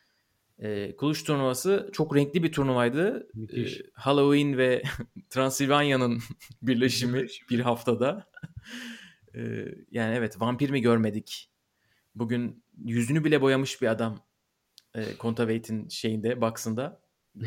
[0.62, 3.28] Ee, Cluj turnuvası çok renkli bir turnuvaydı.
[3.34, 3.80] Müthiş.
[3.80, 4.82] Ee, Halloween ve
[5.30, 6.18] Transilvanya'nın
[6.62, 8.30] birleşimi bir haftada.
[9.34, 9.40] Ee,
[9.90, 11.49] yani evet vampir mi görmedik?
[12.14, 14.20] Bugün yüzünü bile boyamış bir adam
[14.94, 17.00] e, Kontaveit'in şeyinde, box'ında.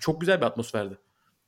[0.00, 0.98] çok güzel bir atmosferdi.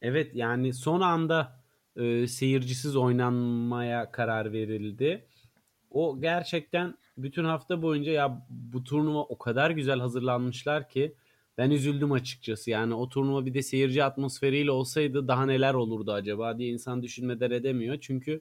[0.02, 1.60] Evet yani son anda
[1.96, 5.26] e, seyircisiz oynanmaya karar verildi.
[5.90, 11.14] O gerçekten bütün hafta boyunca ya bu turnuva o kadar güzel hazırlanmışlar ki
[11.58, 12.70] ben üzüldüm açıkçası.
[12.70, 17.50] Yani o turnuva bir de seyirci atmosferiyle olsaydı daha neler olurdu acaba diye insan düşünmeden
[17.50, 17.98] edemiyor.
[18.00, 18.40] Çünkü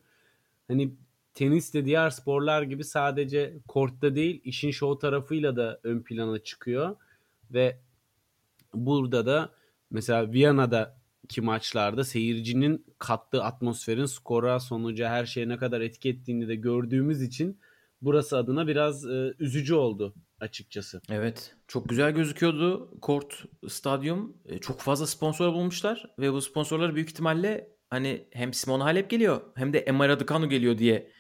[0.67, 0.91] hani
[1.33, 6.95] tenis de diğer sporlar gibi sadece kortta değil işin show tarafıyla da ön plana çıkıyor
[7.51, 7.79] ve
[8.73, 9.49] burada da
[9.91, 16.55] mesela Viyana'daki maçlarda seyircinin kattığı atmosferin skora, sonuca, her şeye ne kadar etki ettiğini de
[16.55, 17.59] gördüğümüz için
[18.01, 21.01] burası adına biraz e, üzücü oldu açıkçası.
[21.09, 21.55] Evet.
[21.67, 24.37] Çok güzel gözüküyordu Kort Stadyum.
[24.45, 29.41] E, Çok fazla sponsor bulmuşlar ve bu sponsorlar büyük ihtimalle hani hem Simona Halep geliyor
[29.55, 31.11] hem de Emma Raducanu geliyor diye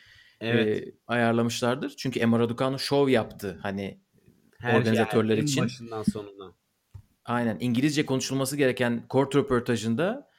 [0.41, 0.87] Evet.
[0.87, 1.93] e, ayarlamışlardır.
[1.97, 4.01] Çünkü Emma Raducanu şov yaptı hani
[4.63, 5.63] organizatörler en için.
[5.63, 6.53] başından sonuna.
[7.25, 10.29] Aynen İngilizce konuşulması gereken kort röportajında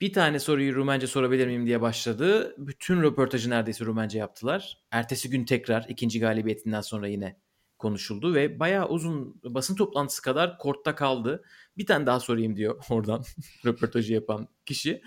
[0.00, 2.54] bir tane soruyu Rumence sorabilir miyim diye başladı.
[2.58, 4.78] Bütün röportajı neredeyse Rumence yaptılar.
[4.90, 7.40] Ertesi gün tekrar ikinci galibiyetinden sonra yine
[7.78, 11.44] konuşuldu ve bayağı uzun basın toplantısı kadar kortta kaldı.
[11.76, 13.22] Bir tane daha sorayım diyor oradan
[13.66, 15.02] röportajı yapan kişi.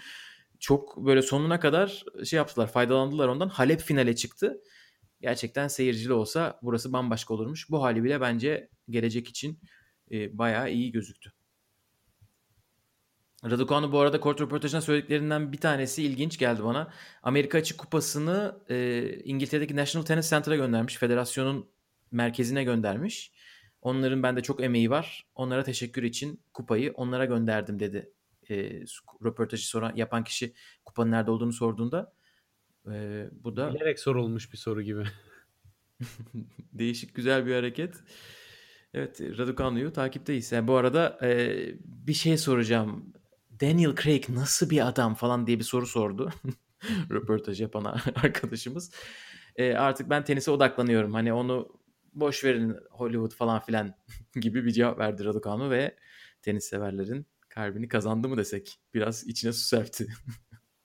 [0.60, 3.50] Çok böyle sonuna kadar şey yaptılar, faydalandılar ondan.
[3.50, 4.62] Halep finale çıktı.
[5.22, 7.70] gerçekten seyircili olsa burası bambaşka olurmuş.
[7.70, 9.60] Bu hali bile bence gelecek için
[10.12, 11.32] e, bayağı iyi gözüktü.
[13.44, 16.94] Raducanu bu arada kort röportajına söylediklerinden bir tanesi ilginç geldi bana.
[17.24, 20.98] Amerika Açık Kupası'nı e, İngiltere'deki National Tennis Center'a göndermiş.
[20.98, 21.70] Federasyonun
[22.12, 23.32] merkezine göndermiş.
[23.82, 25.28] Onların bende çok emeği var.
[25.36, 28.14] Onlara teşekkür için kupayı onlara gönderdim dedi.
[28.52, 28.84] E,
[29.24, 30.54] röportajı soran yapan kişi
[30.86, 32.14] kupanın nerede olduğunu sorduğunda.
[32.92, 35.04] E, bu da bilerek sorulmuş bir soru gibi.
[36.74, 37.96] değişik güzel bir hareket.
[38.94, 40.52] Evet Raducanu'yu takipteyiz.
[40.52, 43.14] Yani bu arada e, bir şey soracağım.
[43.62, 46.32] Daniel Craig nasıl bir adam falan diye bir soru sordu.
[47.12, 48.92] Röportaj yapan arkadaşımız.
[49.56, 51.14] E, artık ben tenise odaklanıyorum.
[51.14, 51.80] Hani onu
[52.14, 53.96] boş verin Hollywood falan filan
[54.36, 55.96] gibi bir cevap verdi Raducanu ve
[56.42, 57.26] tenis severlerin
[57.56, 58.80] kalbini kazandı mı desek.
[58.94, 60.08] Biraz içine su serpti.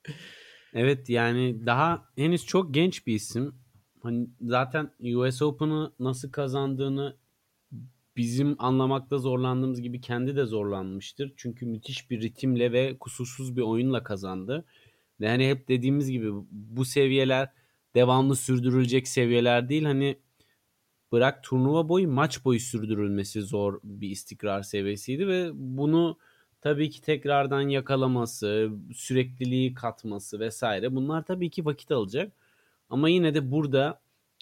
[0.75, 3.55] evet yani daha henüz çok genç bir isim.
[4.03, 7.17] Hani zaten US Open'ı nasıl kazandığını
[8.17, 11.33] bizim anlamakta zorlandığımız gibi kendi de zorlanmıştır.
[11.37, 14.65] Çünkü müthiş bir ritimle ve kusursuz bir oyunla kazandı.
[15.21, 17.49] Yani hep dediğimiz gibi bu seviyeler
[17.95, 19.85] devamlı sürdürülecek seviyeler değil.
[19.85, 20.19] Hani
[21.13, 26.19] bırak turnuva boyu maç boyu sürdürülmesi zor bir istikrar seviyesiydi ve bunu
[26.61, 32.33] tabii ki tekrardan yakalaması, sürekliliği katması vesaire bunlar tabii ki vakit alacak.
[32.91, 34.01] Ama yine de burada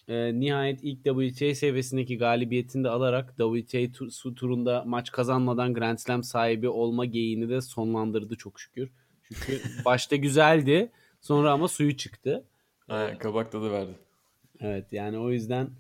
[0.09, 6.23] e, nihayet ilk WTA seviyesindeki galibiyetini de alarak WTA tur, turunda maç kazanmadan Grand Slam
[6.23, 8.91] sahibi olma geyiğini de sonlandırdı çok şükür.
[9.23, 12.45] Çünkü başta güzeldi sonra ama suyu çıktı.
[12.89, 13.93] Aynen kabak tadı verdi.
[14.61, 15.71] Evet yani o yüzden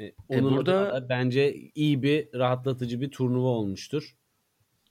[0.00, 4.16] e, onun e burada da bence iyi bir rahatlatıcı bir turnuva olmuştur.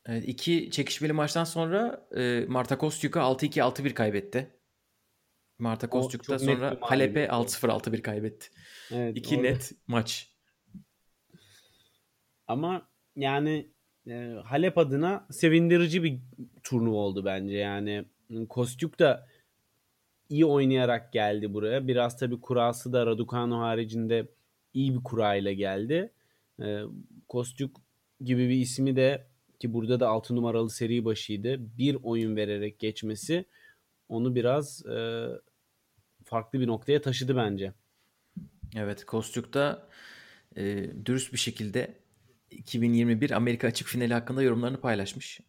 [0.05, 4.51] Evet, iki çekişmeli maçtan sonra e, Marta Kostyuk'a 6-2 6-1 kaybetti.
[5.59, 8.47] Marta Kostyuk'ta sonra Halep'e 6-0 6-1 kaybetti.
[8.91, 9.47] Evet, İki orada.
[9.47, 10.31] net maç.
[12.47, 13.71] Ama yani
[14.07, 16.19] e, Halep adına sevindirici bir
[16.63, 17.57] turnuva oldu bence.
[17.57, 18.05] Yani
[18.49, 19.27] Kostyuk da
[20.29, 21.87] iyi oynayarak geldi buraya.
[21.87, 24.27] Biraz tabii kurası da Raducanu haricinde
[24.73, 26.13] iyi bir kurayla geldi.
[26.61, 26.79] E,
[27.27, 27.81] Kostyuk
[28.21, 29.27] gibi bir ismi de
[29.65, 31.77] ki burada da 6 numaralı seri başıydı.
[31.77, 33.45] Bir oyun vererek geçmesi
[34.09, 35.27] onu biraz e,
[36.25, 37.73] farklı bir noktaya taşıdı bence.
[38.75, 39.89] Evet Kostyuk'ta
[40.57, 41.97] e, dürüst bir şekilde
[42.51, 45.39] 2021 Amerika açık finali hakkında yorumlarını paylaşmış.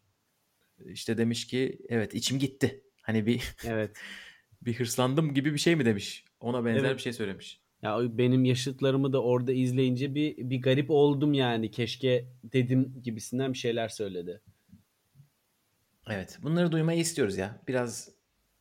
[0.85, 2.83] İşte demiş ki evet içim gitti.
[3.01, 3.97] Hani bir evet
[4.61, 6.25] bir hırslandım gibi bir şey mi demiş.
[6.39, 6.97] Ona benzer evet.
[6.97, 7.61] bir şey söylemiş.
[7.81, 11.71] Ya benim yaşıtlarımı da orada izleyince bir bir garip oldum yani.
[11.71, 14.41] Keşke dedim gibisinden bir şeyler söyledi.
[16.09, 16.39] Evet.
[16.43, 17.61] Bunları duymayı istiyoruz ya.
[17.67, 18.09] Biraz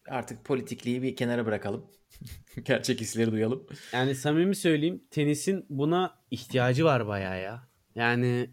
[0.09, 1.87] artık politikliği bir kenara bırakalım.
[2.64, 3.66] Gerçek hisleri duyalım.
[3.92, 7.68] Yani samimi söyleyeyim tenisin buna ihtiyacı var bayağı ya.
[7.94, 8.50] Yani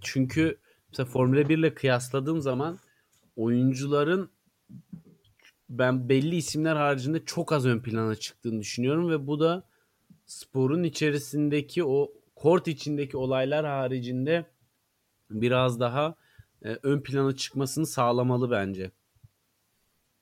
[0.00, 0.58] çünkü
[0.88, 2.78] mesela Formula 1 ile kıyasladığım zaman
[3.36, 4.30] oyuncuların
[5.78, 9.64] ben belli isimler haricinde çok az ön plana çıktığını düşünüyorum ve bu da
[10.26, 14.44] sporun içerisindeki o kort içindeki olaylar haricinde
[15.30, 16.14] biraz daha
[16.64, 18.90] e, ön plana çıkmasını sağlamalı bence.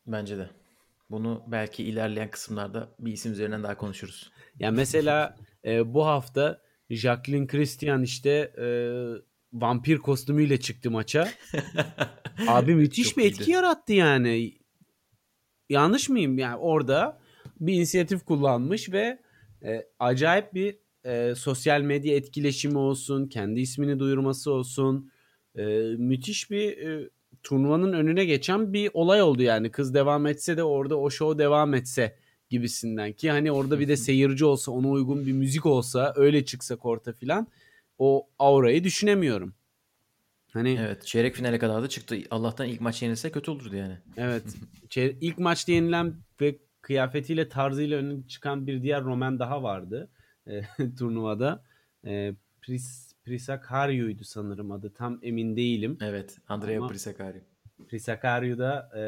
[0.07, 0.51] Bence de.
[1.11, 4.31] Bunu belki ilerleyen kısımlarda bir isim üzerinden daha konuşuruz.
[4.59, 6.61] Ya yani mesela e, bu hafta
[6.91, 8.67] Jacqueline Christian işte e,
[9.53, 11.29] vampir kostümüyle çıktı maça.
[12.49, 13.51] Abi müthiş Çok bir etki iyiydi.
[13.51, 14.62] yarattı yani.
[15.73, 16.39] Yanlış mıyım?
[16.39, 17.19] Yani orada
[17.61, 19.19] bir inisiyatif kullanmış ve
[19.65, 25.11] e, acayip bir e, sosyal medya etkileşimi olsun, kendi ismini duyurması olsun.
[25.57, 25.65] E,
[25.99, 27.11] müthiş bir e,
[27.43, 29.71] turnuvanın önüne geçen bir olay oldu yani.
[29.71, 32.17] Kız devam etse de orada o show devam etse
[32.51, 36.77] gibisinden ki hani orada bir de seyirci olsa ona uygun bir müzik olsa öyle çıksa
[36.77, 37.47] korta filan
[37.99, 39.55] o aurayı düşünemiyorum.
[40.53, 42.17] Hani Evet, çeyrek finale kadar da çıktı.
[42.31, 43.99] Allah'tan ilk maç yenilse kötü olurdu yani.
[44.17, 44.45] Evet.
[44.97, 50.11] ilk maçta yenilen ve kıyafetiyle tarzıyla öne çıkan bir diğer Roman daha vardı
[50.47, 50.63] e,
[50.99, 51.65] turnuvada.
[52.07, 54.95] E, Pris Prisakaryu'ydu sanırım adı.
[54.95, 55.99] Tam emin değilim.
[56.01, 56.39] Evet.
[56.49, 57.41] Andrea Ama Prisakaryu.
[57.89, 59.03] Prisakariu da e,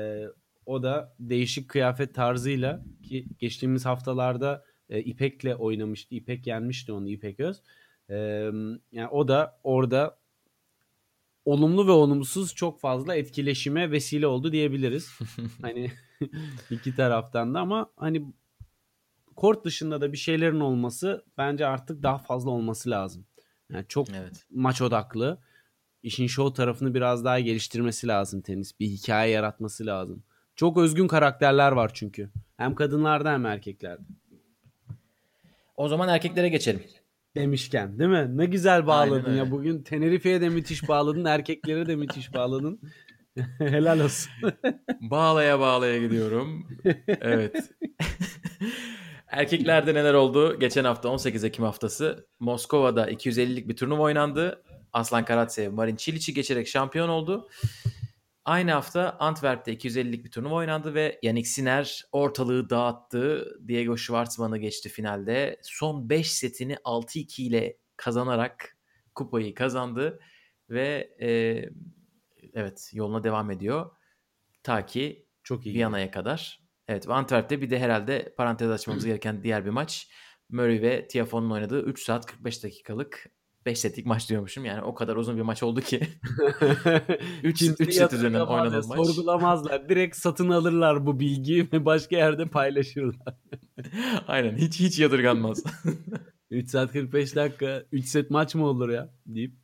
[0.66, 6.14] o da değişik kıyafet tarzıyla ki geçtiğimiz haftalarda e, İpek'le oynamıştı.
[6.14, 7.62] İpek yenmişti onu İpek Öz.
[8.10, 8.14] E,
[8.92, 10.18] yani o da orada
[11.44, 15.18] olumlu ve olumsuz çok fazla etkileşime vesile oldu diyebiliriz.
[15.62, 15.92] hani
[16.70, 18.26] iki taraftan da ama hani
[19.36, 23.26] kort dışında da bir şeylerin olması bence artık daha fazla olması lazım.
[23.72, 24.46] Yani çok evet.
[24.50, 25.38] maç odaklı.
[26.02, 28.80] İşin show tarafını biraz daha geliştirmesi lazım tenis.
[28.80, 30.22] Bir hikaye yaratması lazım.
[30.56, 32.30] Çok özgün karakterler var çünkü.
[32.56, 34.02] Hem kadınlarda hem erkeklerde.
[35.76, 36.82] O zaman erkeklere geçelim.
[37.36, 38.38] Demişken değil mi?
[38.38, 39.50] Ne güzel bağladın ya.
[39.50, 41.24] Bugün Tenerife'ye de müthiş bağladın.
[41.24, 42.80] erkeklere de müthiş bağladın.
[43.58, 44.32] Helal olsun.
[45.00, 46.68] Bağlaya bağlaya gidiyorum.
[47.08, 47.56] Evet.
[49.28, 50.58] Erkeklerde neler oldu?
[50.58, 54.62] Geçen hafta 18 Ekim haftası Moskova'da 250'lik bir turnuva oynandı.
[54.92, 57.48] Aslan Karatsev Marin Çiliç'i geçerek şampiyon oldu.
[58.44, 63.54] Aynı hafta Antwerp'te 250'lik bir turnuva oynandı ve Yannick Sinner ortalığı dağıttı.
[63.68, 65.60] Diego Schwartzman'ı geçti finalde.
[65.62, 68.76] Son 5 setini 6-2 ile kazanarak
[69.14, 70.20] kupayı kazandı
[70.70, 71.28] ve e,
[72.54, 73.90] evet yoluna devam ediyor.
[74.62, 75.74] Ta ki Çok iyi.
[75.74, 76.60] Viyana'ya kadar.
[76.88, 80.10] Evet ve Antwerp'te bir de herhalde parantez açmamız gereken diğer bir maç.
[80.48, 83.30] Murray ve Tiafoe'nun oynadığı 3 saat 45 dakikalık
[83.66, 84.64] 5 setlik maç diyormuşum.
[84.64, 86.00] Yani o kadar uzun bir maç oldu ki.
[87.42, 89.06] 3 Kimse 3 set üzerinden oynanan maç.
[89.06, 89.88] Sorgulamazlar.
[89.88, 93.34] Direkt satın alırlar bu bilgiyi ve başka yerde paylaşırlar.
[94.28, 95.64] Aynen hiç hiç yadırganmaz.
[96.50, 99.54] 3 saat 45 dakika 3 set maç mı olur ya deyip.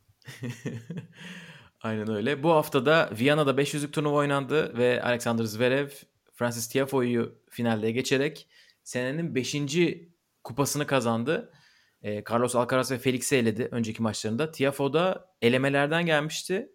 [1.83, 2.43] Aynen öyle.
[2.43, 5.89] Bu hafta da Viyana'da 500'lük turnuva oynandı ve Alexander Zverev
[6.35, 8.49] Francis Tiafoe'yu finalde geçerek
[8.83, 9.57] senenin 5.
[10.45, 11.53] kupasını kazandı.
[12.03, 14.51] Ee, Carlos Alcaraz ve Felix'i eledi önceki maçlarında.
[14.51, 16.73] Tiafoe da elemelerden gelmişti.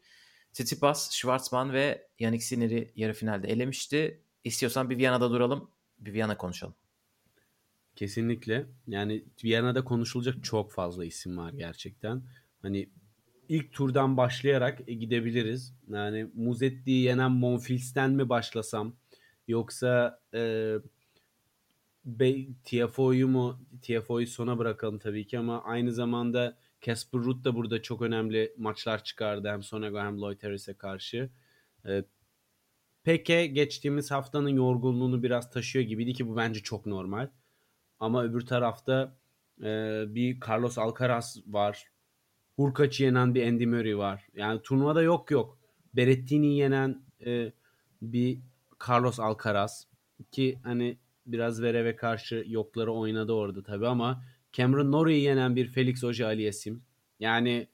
[0.54, 4.22] Tsitsipas, Schwartzman ve Yannick Sinner'i yarı finalde elemişti.
[4.44, 6.76] İstiyorsan bir Viyana'da duralım, bir Viyana konuşalım.
[7.96, 8.66] Kesinlikle.
[8.88, 12.22] Yani Viyana'da konuşulacak çok fazla isim var gerçekten.
[12.62, 12.90] Hani
[13.50, 15.74] ilk turdan başlayarak e, gidebiliriz.
[15.90, 18.96] Yani Muzetti'yi yenen Monfils'ten mi başlasam
[19.48, 20.74] yoksa e,
[22.06, 27.82] Be- Tiafoe'yu mu Tiafoe'yu sona bırakalım tabii ki ama aynı zamanda Casper Ruud da burada
[27.82, 31.30] çok önemli maçlar çıkardı hem Sonego hem Lloyd Harris'e karşı.
[31.86, 32.04] E,
[33.04, 37.30] Peke geçtiğimiz haftanın yorgunluğunu biraz taşıyor gibiydi ki bu bence çok normal.
[38.00, 39.18] Ama öbür tarafta
[39.62, 41.86] e, bir Carlos Alcaraz var.
[42.56, 44.28] Hurkaç'ı yenen bir Andy Murray var.
[44.34, 45.58] Yani turnuvada yok yok.
[45.94, 47.52] Berrettini'yi yenen e,
[48.02, 48.39] bir
[48.89, 49.88] Carlos Alcaraz
[50.32, 56.04] ki hani biraz Verev'e karşı yokları oynadı orada tabii ama Cameron Norrie'yi yenen bir Felix
[56.04, 56.80] Auger Aliassime.
[57.20, 57.68] Yani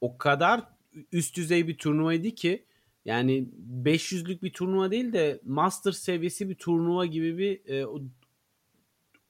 [0.00, 0.64] o kadar
[1.12, 2.66] üst düzey bir turnuvaydı ki
[3.04, 3.48] yani
[3.84, 7.86] 500'lük bir turnuva değil de master seviyesi bir turnuva gibi bir e,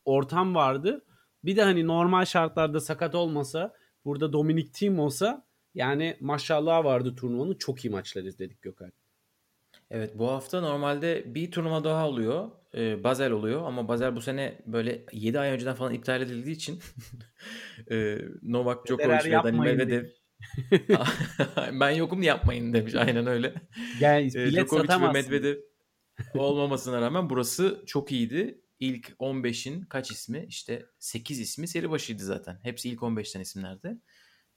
[0.04, 1.04] ortam vardı.
[1.44, 3.74] Bir de hani normal şartlarda sakat olmasa
[4.04, 7.54] burada Dominic Thiem olsa yani maşallah vardı turnuvanın.
[7.54, 8.92] Çok iyi maçlar izledik Gökhan.
[9.90, 12.50] Evet bu hafta normalde bir turnuva daha oluyor.
[12.76, 16.80] Ee, Basel oluyor ama Basel bu sene böyle 7 ay önceden falan iptal edildiği için
[17.90, 20.04] e, Novak Djokovic ve yapmayın Medvedev
[21.80, 23.54] ben yokum yapmayın demiş aynen öyle.
[24.00, 25.12] Yani bilet Djokovic ve.
[25.12, 25.56] Medvedev
[26.34, 28.60] olmamasına rağmen burası çok iyiydi.
[28.80, 30.46] İlk 15'in kaç ismi?
[30.48, 32.58] İşte 8 ismi seri başıydı zaten.
[32.62, 33.98] Hepsi ilk 15'ten isimlerdi.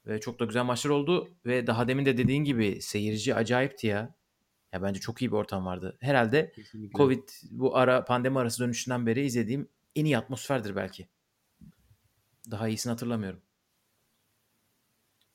[0.06, 1.28] Ve çok da güzel maçlar oldu.
[1.46, 4.14] Ve daha demin de dediğin gibi seyirci acayipti ya.
[4.72, 5.96] Ya bence çok iyi bir ortam vardı.
[6.00, 6.96] Herhalde Kesinlikle.
[6.96, 11.08] Covid bu ara pandemi arası dönüşünden beri izlediğim en iyi atmosferdir belki.
[12.50, 13.42] Daha iyisini hatırlamıyorum.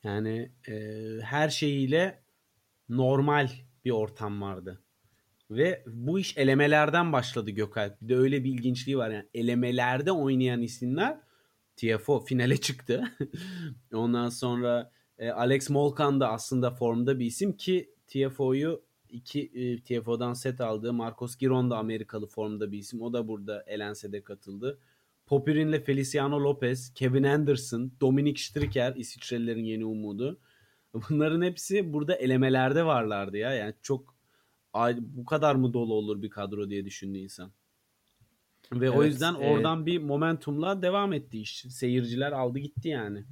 [0.03, 0.73] Yani e,
[1.21, 2.23] her şeyiyle
[2.89, 3.49] normal
[3.85, 4.81] bir ortam vardı.
[5.51, 8.01] Ve bu iş elemelerden başladı Gökalp.
[8.01, 9.09] Bir de öyle bir ilginçliği var.
[9.09, 11.19] Yani elemelerde oynayan isimler
[11.77, 13.03] TFO finale çıktı.
[13.93, 20.33] Ondan sonra e, Alex Molkan da aslında formda bir isim ki TFO'yu iki e, TFO'dan
[20.33, 23.01] set aldığı Marcos Giron da Amerikalı formda bir isim.
[23.01, 24.79] O da burada elense de katıldı.
[25.25, 30.39] Popirin'le Feliciano Lopez, Kevin Anderson, Dominic Stricker İsviçrelilerin yeni umudu.
[30.93, 33.53] Bunların hepsi burada elemelerde varlardı ya.
[33.53, 34.15] Yani çok
[34.99, 37.51] bu kadar mı dolu olur bir kadro diye düşündü insan.
[38.73, 41.65] Ve o Evet, yüzden e- oradan bir momentumla devam etti iş.
[41.69, 43.23] Seyirciler aldı gitti yani.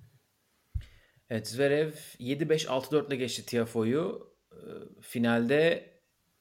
[1.30, 4.33] Evet Zverev 7-5-6-4 ile geçti Tiafoe'yu.
[4.54, 5.94] Ee, Finalde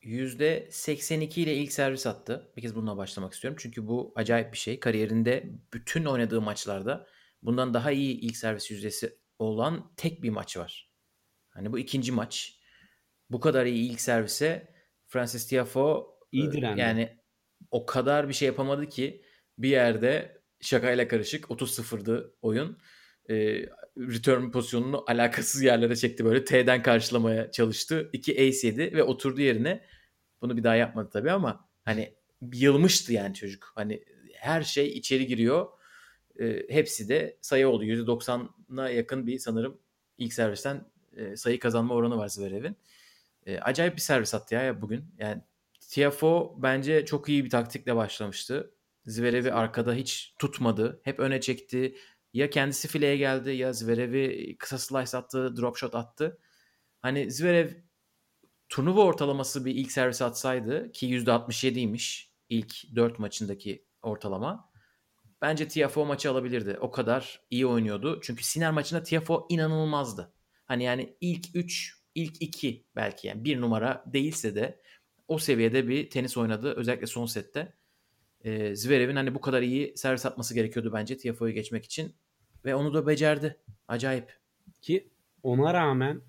[0.02, 2.52] %82 ile ilk servis attı.
[2.56, 3.58] Bir kez bununla başlamak istiyorum.
[3.62, 4.80] Çünkü bu acayip bir şey.
[4.80, 7.06] Kariyerinde bütün oynadığı maçlarda
[7.42, 10.92] bundan daha iyi ilk servis yüzdesi olan tek bir maç var.
[11.50, 12.58] Hani bu ikinci maç.
[13.30, 14.74] Bu kadar iyi ilk servise
[15.06, 16.80] Francis Tiafoe İyi e, direndi.
[16.80, 17.18] yani
[17.70, 19.22] o kadar bir şey yapamadı ki
[19.58, 22.78] bir yerde şakayla karışık 30-0'dı oyun.
[23.30, 23.64] E,
[23.98, 26.44] return pozisyonunu alakasız yerlere çekti böyle.
[26.44, 28.10] T'den karşılamaya çalıştı.
[28.12, 29.84] 2 ace yedi ve oturdu yerine.
[30.42, 32.14] Bunu bir daha yapmadı tabii ama hani
[32.52, 33.72] yılmıştı yani çocuk.
[33.74, 35.66] Hani her şey içeri giriyor.
[36.40, 37.84] E, hepsi de sayı oldu.
[37.84, 39.78] %90'a yakın bir sanırım
[40.18, 40.84] ilk servisten
[41.16, 42.76] e, sayı kazanma oranı var Zverev'in.
[43.46, 45.04] E, acayip bir servis attı ya bugün.
[45.18, 45.42] Yani
[45.88, 48.70] Tiafoe bence çok iyi bir taktikle başlamıştı.
[49.06, 51.00] Zverev'i arkada hiç tutmadı.
[51.04, 51.96] Hep öne çekti.
[52.32, 56.38] Ya kendisi fileye geldi ya Zverev'i kısa slice attı, drop shot attı.
[57.00, 57.70] Hani Zverev
[58.68, 64.72] turnuva ortalaması bir ilk servis atsaydı ki %67'ymiş ilk 4 maçındaki ortalama.
[65.42, 66.78] Bence Tiafo maçı alabilirdi.
[66.80, 68.20] O kadar iyi oynuyordu.
[68.22, 70.34] Çünkü Siner maçında Tiafo inanılmazdı.
[70.64, 74.80] Hani yani ilk 3, ilk 2 belki yani bir numara değilse de
[75.28, 76.74] o seviyede bir tenis oynadı.
[76.76, 77.74] Özellikle son sette.
[78.44, 82.16] Ee, Zverev'in hani bu kadar iyi servis atması gerekiyordu bence Tiafoe'yu geçmek için.
[82.64, 83.56] Ve onu da becerdi.
[83.88, 84.32] Acayip.
[84.80, 85.08] Ki
[85.42, 86.20] ona rağmen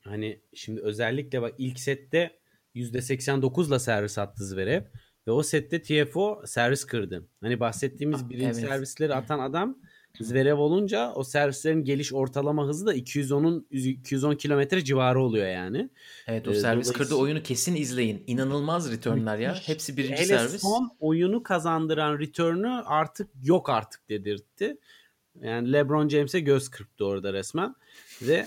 [0.00, 2.38] hani şimdi özellikle bak ilk sette
[2.74, 4.82] %89'la servis attı Zverev.
[5.26, 7.26] Ve o sette TFO servis kırdı.
[7.40, 8.56] Hani bahsettiğimiz birinci evet.
[8.70, 9.78] servisleri atan adam
[10.20, 15.90] Zverev olunca o servislerin geliş ortalama hızı da 210'un 210 kilometre civarı oluyor yani.
[16.26, 18.24] Evet o Ee, servis dolayısıyla- kırdı oyunu kesin izleyin.
[18.26, 19.54] İnanılmaz returnlar ya.
[19.54, 20.62] Hepsi birinci Hele servis.
[20.62, 24.76] son oyunu kazandıran return'ü artık yok artık dedirtti.
[25.42, 27.74] Yani LeBron James'e göz kırptı orada resmen.
[28.22, 28.46] Ve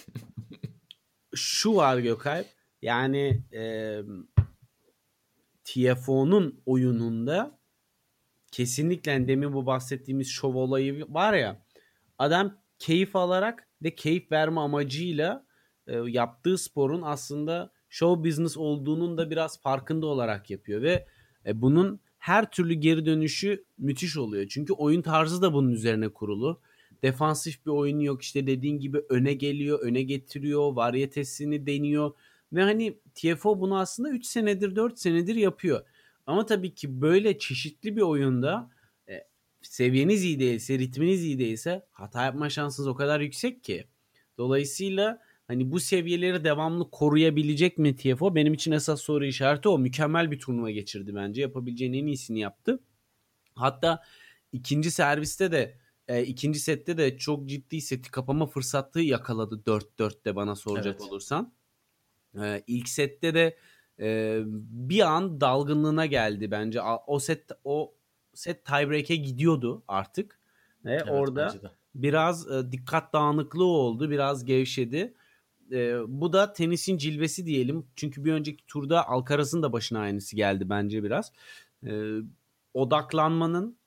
[1.35, 2.47] şu var Gökalp.
[2.81, 4.01] Yani e,
[5.63, 7.59] TFO'nun oyununda
[8.51, 11.65] kesinlikle hani demin bu bahsettiğimiz şov olayı var ya
[12.19, 15.45] adam keyif alarak ve keyif verme amacıyla
[15.87, 21.07] e, yaptığı sporun aslında show business olduğunun da biraz farkında olarak yapıyor ve
[21.45, 24.47] e, bunun her türlü geri dönüşü müthiş oluyor.
[24.47, 26.61] Çünkü oyun tarzı da bunun üzerine kurulu.
[27.03, 32.11] Defansif bir oyun yok işte dediğin gibi öne geliyor, öne getiriyor, varyetesini deniyor.
[32.53, 35.85] Ve hani TFO bunu aslında 3 senedir 4 senedir yapıyor.
[36.25, 38.69] Ama tabii ki böyle çeşitli bir oyunda
[39.09, 39.13] e,
[39.61, 43.87] seviyeniz iyi değilse, ritminiz iyi değilse hata yapma şansınız o kadar yüksek ki.
[44.37, 48.35] Dolayısıyla hani bu seviyeleri devamlı koruyabilecek mi TFO?
[48.35, 49.79] Benim için esas soru işareti o.
[49.79, 51.41] Mükemmel bir turnuva geçirdi bence.
[51.41, 52.79] Yapabileceğinin en iyisini yaptı.
[53.55, 54.03] Hatta
[54.51, 60.55] ikinci serviste de e, ikinci sette de çok ciddi seti kapama fırsatı yakaladı 4-4'te bana
[60.55, 61.01] soracak Evet.
[61.01, 61.53] olursan.
[62.41, 63.57] E, ilk sette de
[63.99, 66.81] e, bir an dalgınlığına geldi bence.
[67.07, 67.93] O set o
[68.33, 70.39] set tiebreak'e gidiyordu artık.
[70.85, 71.53] Ve Evet, orada
[71.95, 74.09] biraz e, dikkat dağınıklığı oldu.
[74.09, 75.13] Biraz gevşedi.
[75.71, 77.85] E, bu da tenisin cilvesi diyelim.
[77.95, 81.31] Çünkü bir önceki turda Alcaraz'ın da başına aynısı geldi bence biraz.
[81.85, 82.17] E,
[82.73, 83.77] odaklanmanın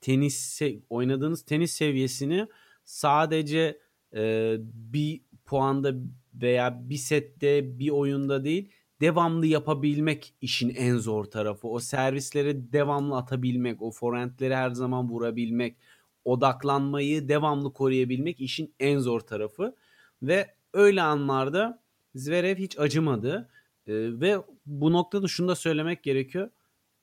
[0.00, 2.46] tenis oynadığınız tenis seviyesini
[2.84, 3.80] sadece
[4.14, 5.94] e, bir puanda
[6.34, 11.68] veya bir sette bir oyunda değil devamlı yapabilmek işin en zor tarafı.
[11.68, 15.76] O servisleri devamlı atabilmek, o forehandleri her zaman vurabilmek,
[16.24, 19.74] odaklanmayı devamlı koruyabilmek işin en zor tarafı.
[20.22, 21.82] Ve öyle anlarda
[22.14, 23.48] Zverev hiç acımadı.
[23.86, 26.50] Ee, ve bu noktada şunu da söylemek gerekiyor.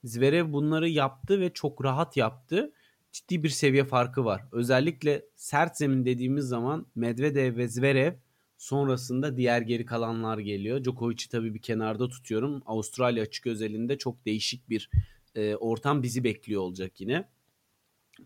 [0.03, 2.73] Zverev bunları yaptı ve çok rahat yaptı.
[3.13, 4.43] Ciddi bir seviye farkı var.
[4.51, 8.13] Özellikle sert zemin dediğimiz zaman Medvedev ve Zverev
[8.57, 10.83] sonrasında diğer geri kalanlar geliyor.
[10.83, 12.61] Djokovic'i tabii bir kenarda tutuyorum.
[12.65, 14.89] Avustralya açık özelinde çok değişik bir
[15.35, 17.29] e, ortam bizi bekliyor olacak yine.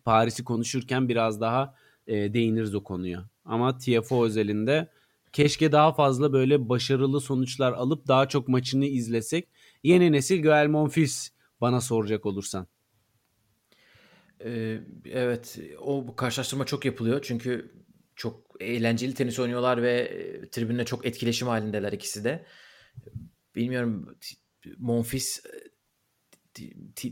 [0.05, 1.75] Paris'i konuşurken biraz daha
[2.07, 3.29] e, değiniriz o konuya.
[3.45, 4.87] Ama TFO özelinde
[5.33, 9.47] keşke daha fazla böyle başarılı sonuçlar alıp daha çok maçını izlesek.
[9.83, 11.29] Yeni nesil Gael Monfils
[11.61, 12.67] bana soracak olursan.
[14.45, 17.71] Ee, evet o karşılaştırma çok yapılıyor çünkü
[18.15, 22.45] çok eğlenceli tenis oynuyorlar ve e, tribünle çok etkileşim halindeler ikisi de.
[23.55, 24.17] Bilmiyorum
[24.77, 25.39] Monfils
[26.59, 26.63] e,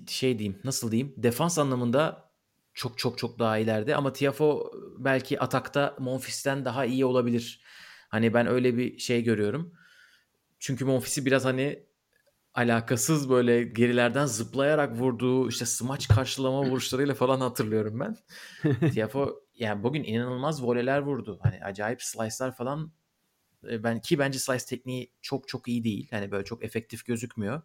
[0.07, 2.31] şey diyeyim nasıl diyeyim defans anlamında
[2.73, 7.61] çok çok çok daha ileride ama Tiafo belki atakta Monfils'ten daha iyi olabilir.
[8.09, 9.73] Hani ben öyle bir şey görüyorum.
[10.59, 11.85] Çünkü Monfils'i biraz hani
[12.55, 18.17] alakasız böyle gerilerden zıplayarak vurduğu işte smaç karşılama vuruşlarıyla falan hatırlıyorum ben.
[18.89, 21.39] Tiafo yani bugün inanılmaz voleler vurdu.
[21.43, 22.91] Hani acayip slice'lar falan
[23.69, 26.07] E, ben ki bence slice tekniği çok çok iyi değil.
[26.11, 27.61] Hani böyle çok efektif gözükmüyor.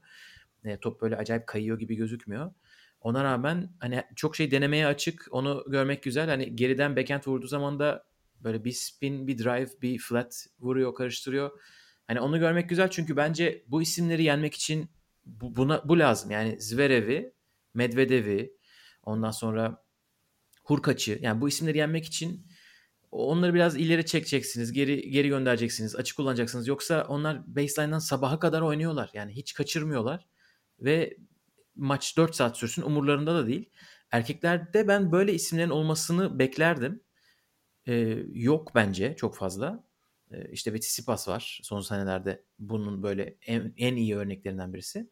[0.64, 2.52] E, top böyle acayip kayıyor gibi gözükmüyor.
[3.00, 5.28] Ona rağmen hani çok şey denemeye açık.
[5.30, 6.28] Onu görmek güzel.
[6.28, 8.06] Hani geriden backhand vurduğu zaman da
[8.40, 11.60] böyle bir spin, bir drive, bir flat vuruyor, karıştırıyor.
[12.10, 14.90] Hani onu görmek güzel çünkü bence bu isimleri yenmek için
[15.24, 16.30] bu, buna bu lazım.
[16.30, 17.34] Yani Zverev'i,
[17.74, 18.52] Medvedev'i,
[19.02, 19.84] ondan sonra
[20.64, 22.46] Hurkaç'ı yani bu isimleri yenmek için
[23.10, 26.66] onları biraz ileri çekeceksiniz, geri geri göndereceksiniz, açık kullanacaksınız.
[26.68, 29.10] Yoksa onlar baseline'dan sabaha kadar oynuyorlar.
[29.14, 30.26] Yani hiç kaçırmıyorlar
[30.80, 31.16] ve
[31.76, 33.70] maç 4 saat sürsün umurlarında da değil.
[34.10, 37.02] Erkeklerde ben böyle isimlerin olmasını beklerdim.
[37.86, 39.89] Ee, yok bence çok fazla.
[40.52, 45.10] İşte Tsitsipas var son senelerde bunun böyle en, en iyi örneklerinden birisi.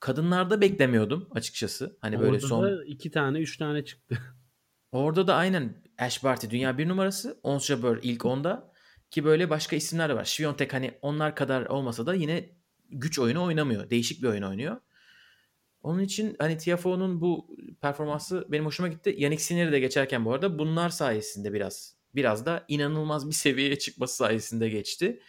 [0.00, 1.98] Kadınlarda beklemiyordum açıkçası.
[2.00, 4.18] Hani böyle Orada son da iki tane, üç tane çıktı.
[4.92, 7.40] Orada da aynen Ash Barty dünya bir numarası.
[7.42, 8.72] Ons Jabeur ilk onda.
[9.10, 10.24] Ki böyle başka isimler de var.
[10.24, 12.50] Sviontek hani onlar kadar olmasa da yine
[12.90, 13.90] güç oyunu oynamıyor.
[13.90, 14.76] Değişik bir oyun oynuyor.
[15.82, 19.14] Onun için hani Tiafoe'nun bu performansı benim hoşuma gitti.
[19.18, 24.16] Yannick Sinner'i de geçerken bu arada bunlar sayesinde biraz biraz da inanılmaz bir seviyeye çıkması
[24.16, 25.20] sayesinde geçti.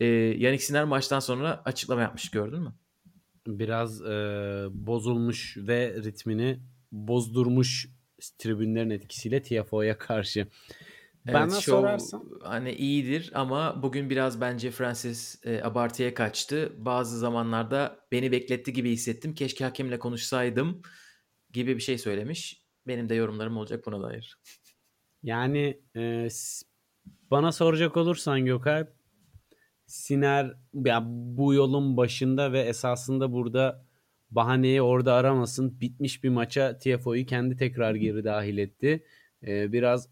[0.00, 2.74] Ee, Yannick Sinner maçtan sonra açıklama yapmış gördün mü?
[3.46, 4.06] Biraz e,
[4.70, 6.60] bozulmuş ve ritmini
[6.92, 7.88] bozdurmuş
[8.38, 10.46] tribünlerin etkisiyle Tiafoe'ya karşı.
[11.32, 16.72] Bana Evet, show sorarsan hani iyidir ama bugün biraz bence Francis e, abartıya kaçtı.
[16.76, 19.34] Bazı zamanlarda beni bekletti gibi hissettim.
[19.34, 20.82] Keşke hakemle konuşsaydım
[21.52, 22.62] gibi bir şey söylemiş.
[22.86, 24.38] Benim de yorumlarım olacak buna dair.
[25.26, 26.28] Yani e,
[27.30, 28.92] bana soracak olursan Gökalp
[29.86, 30.52] Siner
[30.84, 33.84] ya bu yolun başında ve esasında burada
[34.30, 35.80] bahaneyi orada aramasın.
[35.80, 39.04] Bitmiş bir maça Tiafoe'yu kendi tekrar geri dahil etti.
[39.46, 40.08] E, biraz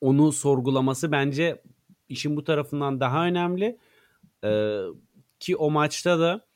[0.00, 1.62] onu sorgulaması bence
[2.08, 3.78] işin bu tarafından daha önemli.
[4.44, 4.80] E,
[5.40, 6.46] ki o maçta da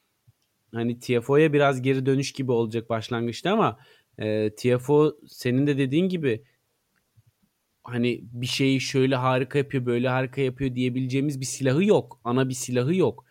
[0.75, 3.79] hani Tiafoe'ya biraz geri dönüş gibi olacak başlangıçta ama
[4.19, 6.45] e, Tiafoe senin de dediğin gibi
[7.89, 12.21] hani bir şeyi şöyle harika yapıyor böyle harika yapıyor diyebileceğimiz bir silahı yok.
[12.25, 13.25] Ana bir silahı yok.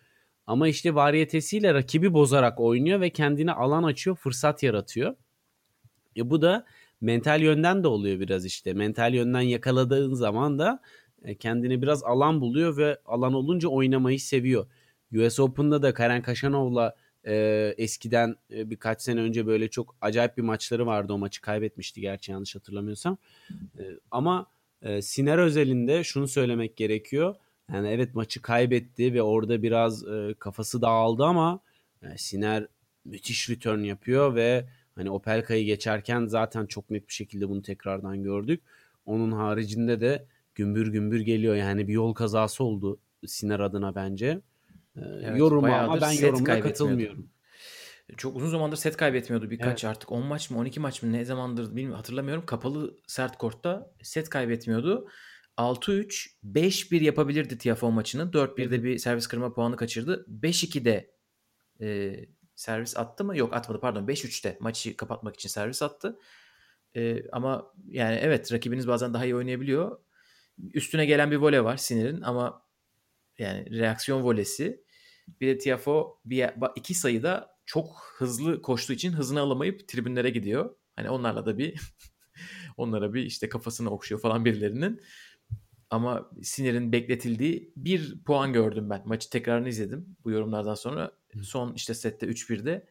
[0.47, 5.15] Ama işte variyetesiyle rakibi bozarak oynuyor ve kendine alan açıyor, fırsat yaratıyor.
[6.17, 6.65] E bu da
[7.01, 8.73] mental yönden de oluyor biraz işte.
[8.73, 10.81] Mental yönden yakaladığın zaman da
[11.23, 14.67] e, kendine biraz alan buluyor ve alan olunca oynamayı seviyor.
[15.15, 16.95] US Open'da da Karen Kaşanov'la
[17.27, 21.13] e, eskiden e, birkaç sene önce böyle çok acayip bir maçları vardı.
[21.13, 23.17] O maçı kaybetmişti gerçi yanlış hatırlamıyorsam.
[23.51, 24.47] E, ama
[24.81, 27.35] e, Siner özelinde şunu söylemek gerekiyor.
[27.73, 31.59] Yani evet maçı kaybetti ve orada biraz e, kafası dağıldı ama
[32.03, 32.67] e, Siner
[33.05, 34.65] müthiş return yapıyor ve
[34.95, 38.61] hani Opelka'yı geçerken zaten çok net bir şekilde bunu tekrardan gördük.
[39.05, 41.55] Onun haricinde de gümbür gümbür geliyor.
[41.55, 44.41] Yani bir yol kazası oldu Siner adına bence.
[44.97, 47.29] Evet, yoruma ama ben yorumuna katılmıyorum.
[48.17, 49.49] Çok uzun zamandır set kaybetmiyordu.
[49.49, 49.95] Birkaç Evet.
[49.95, 52.45] artık 10 maç mı 12 maç mı ne zamandır bilmiyorum hatırlamıyorum.
[52.45, 55.07] Kapalı sert kortta set kaybetmiyordu.
[55.57, 58.33] 6-3 5-1 yapabilirdi Tiafoe maçını.
[58.33, 60.25] 4-1'de bir servis kırma puanı kaçırdı.
[60.43, 61.11] 5-2'de
[61.81, 62.15] e,
[62.55, 63.37] servis attı mı?
[63.37, 64.07] Yok atmadı pardon.
[64.07, 66.19] 5-3'te maçı kapatmak için servis attı.
[66.95, 69.99] E, ama yani evet rakibiniz bazen daha iyi oynayabiliyor.
[70.73, 72.65] Üstüne gelen bir voley var Sinir'in ama
[73.37, 74.84] yani reaksiyon volesi.
[75.41, 80.75] Bir de Tiafoe bir, iki sayıda çok hızlı koştuğu için hızını alamayıp tribünlere gidiyor.
[80.95, 81.81] Hani onlarla da bir
[82.77, 85.01] onlara bir işte kafasını okşuyor falan birilerinin.
[85.89, 89.01] Ama Sinir'in bekletildiği bir puan gördüm ben.
[89.05, 91.11] Maçı tekrarını izledim bu yorumlardan sonra.
[91.43, 92.87] Son işte sette 3-1'de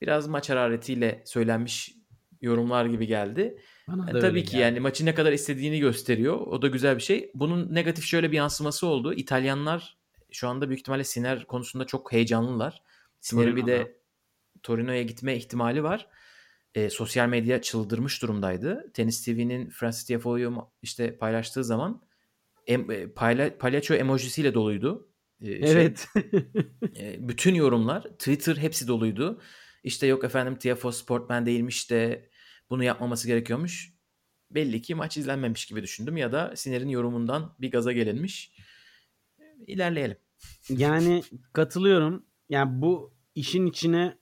[0.00, 1.92] biraz maç hararetiyle söylenmiş
[2.40, 3.58] yorumlar gibi geldi.
[3.88, 4.62] Bana Yani da tabii ki geldi.
[4.62, 6.40] yani maçı ne kadar istediğini gösteriyor.
[6.40, 7.30] O da güzel bir şey.
[7.34, 9.12] Bunun negatif şöyle bir yansıması oldu.
[9.14, 9.95] İtalyanlar
[10.36, 12.82] şu anda büyük ihtimalle Sinner konusunda çok heyecanlılar.
[13.20, 14.00] Sinner'in bir de
[14.62, 16.08] Torino'ya gitme ihtimali var.
[16.74, 18.90] E, sosyal medya çıldırmış durumdaydı.
[18.94, 22.02] Tenis TV'nin Francis Tiafoe'yu işte paylaştığı zaman
[22.66, 25.08] em, e, payla, palyaço emojisiyle doluydu.
[25.40, 26.08] E, şey, Evet.
[26.98, 29.42] e, bütün yorumlar, Twitter hepsi doluydu.
[29.84, 32.30] İşte yok efendim Tiafoe sportman değilmiş de
[32.70, 33.92] bunu yapmaması gerekiyormuş.
[34.50, 38.52] Belli ki maç izlenmemiş gibi düşündüm ya da Siner'in yorumundan bir gaza gelinmiş.
[39.66, 40.25] İlerleyelim.
[40.68, 41.22] Yani
[41.52, 42.26] katılıyorum.
[42.48, 44.18] Yani bu işin içine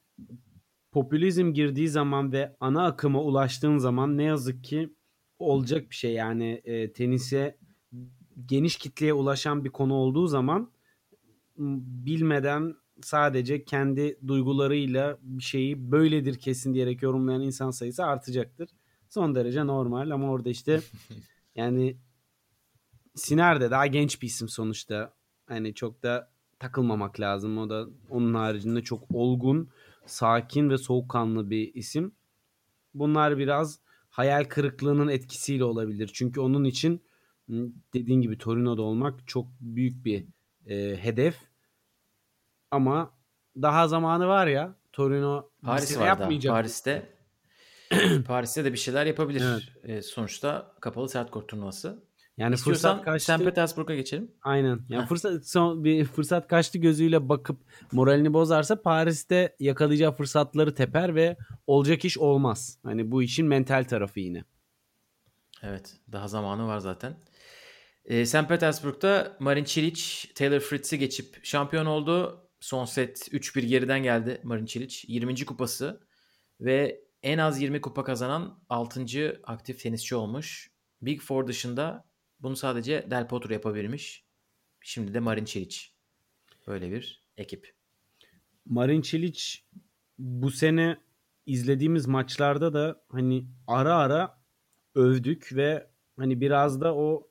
[0.93, 4.95] popülizm girdiği zaman ve ana akıma ulaştığın zaman ne yazık ki
[5.39, 6.13] olacak bir şey.
[6.13, 7.59] Yani e, tenise
[8.47, 10.71] geniş kitleye ulaşan bir konu olduğu zaman
[12.07, 18.71] bilmeden sadece kendi duygularıyla bir şeyi böyledir kesin diyerek yorumlayan insan sayısı artacaktır.
[19.09, 20.81] Son derece normal ama orada işte
[21.57, 21.97] yani
[23.15, 25.15] Siner de daha genç bir isim sonuçta.
[25.47, 27.59] Hani çok da takılmamak lazım.
[27.59, 29.71] O da onun haricinde çok olgun,
[30.07, 32.13] sakin ve soğukkanlı bir isim.
[32.95, 33.81] Bunlar biraz
[34.11, 36.11] hayal kırıklığının etkisiyle olabilir.
[36.15, 37.03] Çünkü onun için
[37.95, 40.27] dediğin gibi Torino'da olmak çok büyük bir
[40.67, 41.37] e, hedef.
[42.71, 43.15] Ama
[43.63, 44.77] daha zamanı var ya.
[44.93, 46.07] Torino Paris var daha.
[46.07, 46.53] yapmayacak.
[46.53, 47.15] Paris'te
[48.27, 49.43] Paris'te de bir şeyler yapabilir.
[49.43, 49.63] Evet.
[49.99, 52.05] E, sonuçta kapalı sert kort turnuvası.
[52.39, 53.33] Yani İstiyorsan fırsat kaçtı.
[53.33, 53.45] St.
[53.45, 54.31] Petersburg'a geçelim.
[54.43, 54.81] Aynen.
[54.89, 55.09] Yani Heh.
[55.09, 57.61] fırsat son bir fırsat kaçtı gözüyle bakıp
[57.93, 62.79] moralini bozarsa Paris'te yakalayacağı fırsatları teper ve olacak iş olmaz.
[62.83, 64.45] Hani bu işin mental tarafı yine.
[65.63, 65.97] Evet.
[66.13, 67.17] Daha zamanı var zaten.
[68.05, 68.49] E, St.
[68.49, 70.03] Petersburg'da Marin Cilic,
[70.35, 72.41] Taylor Fritz'i geçip şampiyon oldu.
[72.61, 75.05] Son set 3-1 geriden geldi Marin Cilic.
[75.09, 75.45] 20.
[75.45, 76.01] kupası
[76.61, 79.41] ve en az 20 kupa kazanan 6.
[79.45, 80.71] aktif tenisçi olmuş.
[81.03, 82.05] Big Four dışında
[82.41, 84.25] bunu sadece Del Potro yapabilmiş.
[84.81, 85.79] Şimdi de Marin Cilic.
[86.67, 87.75] Böyle bir ekip.
[88.67, 89.43] Marin Cilic
[90.19, 90.99] bu sene
[91.47, 94.43] izlediğimiz maçlarda da hani ara ara
[94.95, 97.29] övdük ve hani biraz da o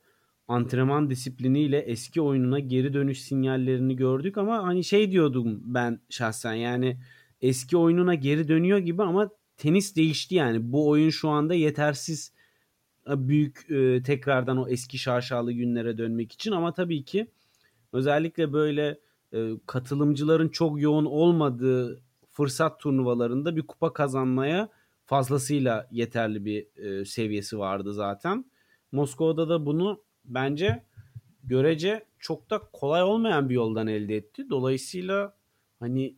[0.47, 6.97] antrenman disipliniyle eski oyununa geri dönüş sinyallerini gördük ama hani şey diyordum ben şahsen yani
[7.41, 10.71] eski oyununa geri dönüyor gibi ama tenis değişti yani.
[10.71, 12.33] Bu oyun şu anda yetersiz
[13.07, 17.27] büyük e, tekrardan o eski şarşalı günlere dönmek için ama tabii ki
[17.93, 18.99] özellikle böyle
[19.33, 24.69] e, katılımcıların çok yoğun olmadığı fırsat turnuvalarında bir kupa kazanmaya
[25.05, 28.45] fazlasıyla yeterli bir e, seviyesi vardı zaten.
[28.91, 30.83] Moskova'da da bunu bence
[31.43, 34.49] görece çok da kolay olmayan bir yoldan elde etti.
[34.49, 35.35] Dolayısıyla
[35.79, 36.15] hani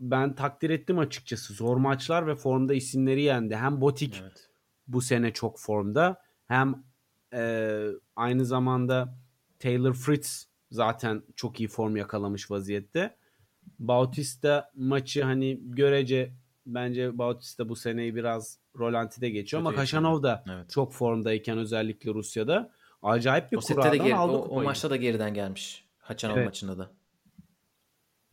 [0.00, 1.54] ben takdir ettim açıkçası.
[1.54, 3.56] Zor maçlar ve formda isimleri yendi.
[3.56, 4.51] Hem Botik evet.
[4.86, 6.84] Bu sene çok formda hem
[7.34, 7.84] e,
[8.16, 9.18] aynı zamanda
[9.58, 13.16] Taylor Fritz zaten çok iyi form yakalamış vaziyette.
[13.78, 16.32] Bautista maçı hani görece
[16.66, 20.70] bence Bautista bu seneyi biraz rolantide geçiyor Kötü ama Kaşanov da evet.
[20.70, 22.70] çok formdayken özellikle Rusya'da
[23.02, 25.84] acayip bir o kurardan geri, aldı o, o maçta da geriden gelmiş.
[25.98, 26.46] Haçanov evet.
[26.46, 26.90] maçında da.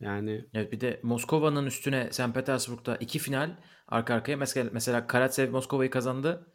[0.00, 2.34] Yani evet bir de Moskova'nın üstüne St.
[2.34, 3.56] Petersburg'da iki final
[3.88, 6.52] arka arkaya mesela mesela Karatsev Moskova'yı kazandı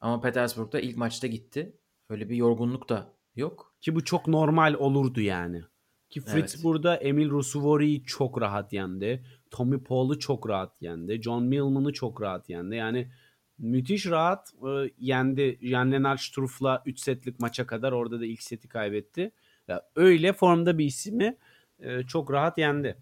[0.00, 1.76] ama Petersburg'da ilk maçta gitti.
[2.08, 3.74] Öyle bir yorgunluk da yok.
[3.80, 5.62] Ki bu çok normal olurdu yani.
[6.10, 6.64] Ki Fritz evet.
[6.64, 9.26] burada Emil Rusuvori'yi çok rahat yendi.
[9.50, 11.22] Tommy Paul'u çok rahat yendi.
[11.22, 12.76] John Millman'ı çok rahat yendi.
[12.76, 13.10] Yani
[13.58, 15.58] müthiş rahat e, yendi.
[15.62, 19.32] Jan Lennart Struff'la 3 setlik maça kadar orada da ilk seti kaybetti.
[19.68, 21.36] Ya, öyle formda bir ismi
[21.80, 22.98] e, çok rahat yendi.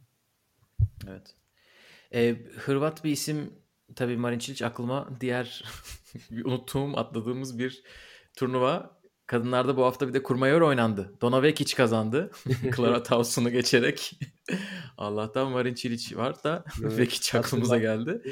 [1.08, 1.34] Evet.
[2.14, 3.52] E, Hırvat bir isim
[3.96, 5.64] tabii Marin Cilic aklıma diğer
[6.44, 7.82] unuttuğum atladığımız bir
[8.36, 8.94] turnuva
[9.26, 11.14] Kadınlarda bu hafta bir de kurmayor oynandı.
[11.20, 12.30] Dona Vekic kazandı.
[12.76, 14.20] Clara Tausson'u geçerek.
[14.98, 18.22] Allah'tan Marin Cilic var da evet, Vekic aklımıza geldi.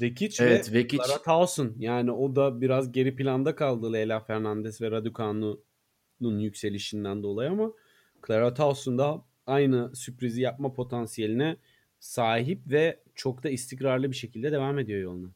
[0.00, 0.98] Vekic evet, ve Vekic.
[0.98, 1.74] Clara Tauson.
[1.78, 7.72] Yani o da biraz geri planda kaldı Leyla Fernandez ve Raducanu'nun yükselişinden dolayı ama
[8.26, 11.56] Clara Tauson da aynı sürprizi yapma potansiyeline
[12.00, 15.28] sahip ve çok da istikrarlı bir şekilde devam ediyor yoluna.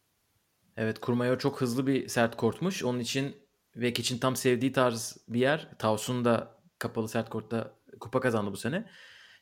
[0.76, 2.84] Evet Kurmayor çok hızlı bir sert kortmuş.
[2.84, 3.36] Onun için
[3.76, 5.68] Vek için tam sevdiği tarz bir yer.
[5.78, 8.86] Tavsun da kapalı sert kortta kupa kazandı bu sene.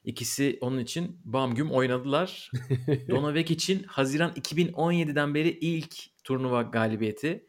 [0.04, 2.50] İkisi onun için bam güm oynadılar.
[3.10, 5.94] Donovek için Haziran 2017'den beri ilk
[6.24, 7.46] turnuva galibiyeti.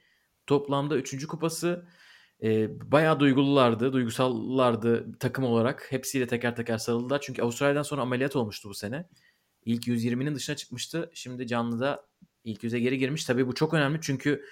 [0.48, 1.28] Toplamda 3.
[1.28, 1.88] kupası.
[2.44, 5.92] E, bayağı duygululardı, duygusallardı takım olarak.
[5.92, 7.22] Hepsiyle teker teker sarıldılar.
[7.22, 9.10] Çünkü Avustralya'dan sonra ameliyat olmuştu bu sene.
[9.66, 11.12] İlk 120'nin dışına çıkmıştı.
[11.14, 12.08] Şimdi canlıda
[12.44, 13.26] ilk yüze geri girmiş.
[13.26, 14.46] Tabii bu çok önemli çünkü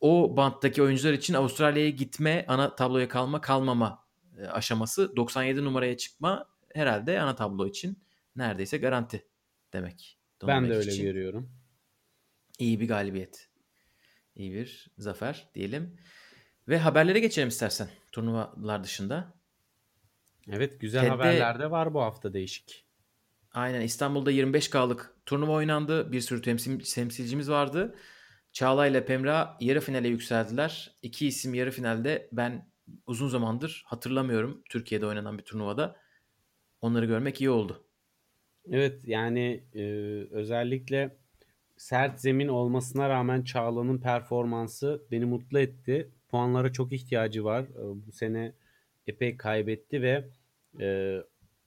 [0.00, 4.04] o banttaki oyuncular için Avustralya'ya gitme, ana tabloya kalma, kalmama
[4.38, 7.98] e, aşaması 97 numaraya çıkma herhalde ana tablo için
[8.36, 9.26] neredeyse garanti
[9.72, 10.18] demek.
[10.46, 11.02] ben de öyle için.
[11.02, 11.52] görüyorum.
[12.58, 13.48] İyi bir galibiyet.
[14.36, 15.96] İyi bir zafer diyelim.
[16.68, 19.34] Ve haberlere geçelim istersen turnuvalar dışında.
[20.50, 22.84] Evet güzel TED'de, haberler de var bu hafta değişik.
[23.52, 26.12] Aynen İstanbul'da 25K'lık turnuva oynandı.
[26.12, 27.94] Bir sürü temsil, temsilcimiz vardı.
[28.52, 30.92] Çağla ile Pemra yarı finale yükseldiler.
[31.02, 32.70] İki isim yarı finalde ben
[33.06, 35.96] uzun zamandır hatırlamıyorum Türkiye'de oynanan bir turnuvada.
[36.80, 37.84] Onları görmek iyi oldu.
[38.70, 39.82] Evet yani e,
[40.30, 41.16] özellikle
[41.76, 46.10] sert zemin olmasına rağmen Çağla'nın performansı beni mutlu etti.
[46.32, 47.62] Puanlara çok ihtiyacı var.
[47.62, 48.52] E, bu sene
[49.06, 50.24] epey kaybetti ve
[50.80, 51.18] e,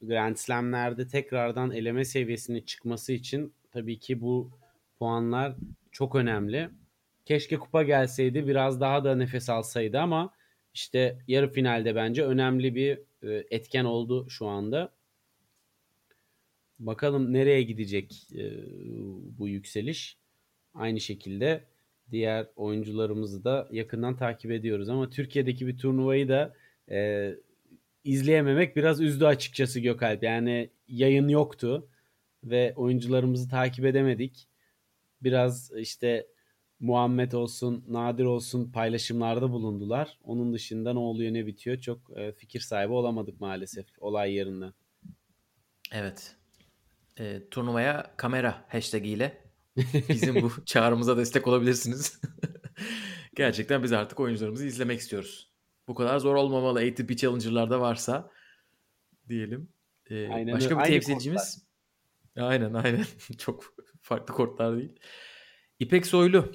[0.02, 4.52] Grand Slam'lerde tekrardan eleme seviyesine çıkması için tabii ki bu
[5.00, 5.56] puanlar
[5.92, 6.70] çok önemli.
[7.26, 10.34] Keşke kupa gelseydi biraz daha da nefes alsaydı ama
[10.74, 14.94] işte yarı finalde bence önemli bir e, etken oldu şu anda.
[16.80, 18.44] Bakalım nereye gidecek e,
[19.40, 20.18] bu yükseliş.
[20.74, 21.64] Aynı şekilde
[22.12, 26.54] diğer oyuncularımızı da yakından takip ediyoruz ama Türkiye'deki bir turnuvayı da
[26.92, 27.32] e,
[28.04, 30.24] izleyememek biraz üzdü açıkçası Gökalp.
[30.24, 31.90] Yani yayın yoktu
[32.44, 34.48] ve oyuncularımızı takip edemedik
[35.22, 36.28] biraz işte
[36.80, 40.20] Muhammed olsun, Nadir olsun paylaşımlarda bulundular.
[40.24, 44.66] Onun dışında ne oluyor ne bitiyor çok e, fikir sahibi olamadık maalesef olay yerinde.
[45.92, 46.36] Evet.
[47.20, 49.45] E, turnuvaya kamera hashtag ile
[50.10, 52.22] bizim bu çağrımıza destek olabilirsiniz.
[53.36, 55.52] Gerçekten biz artık oyuncularımızı izlemek istiyoruz.
[55.88, 58.32] Bu kadar zor olmamalı ATP Challenger'larda varsa
[59.30, 59.70] diyelim.
[60.10, 61.66] Ee, Aynen başka bir temsilcimiz.
[62.38, 63.06] Aynen aynen.
[63.38, 65.00] Çok farklı kortlar değil.
[65.80, 66.52] İpek Soylu.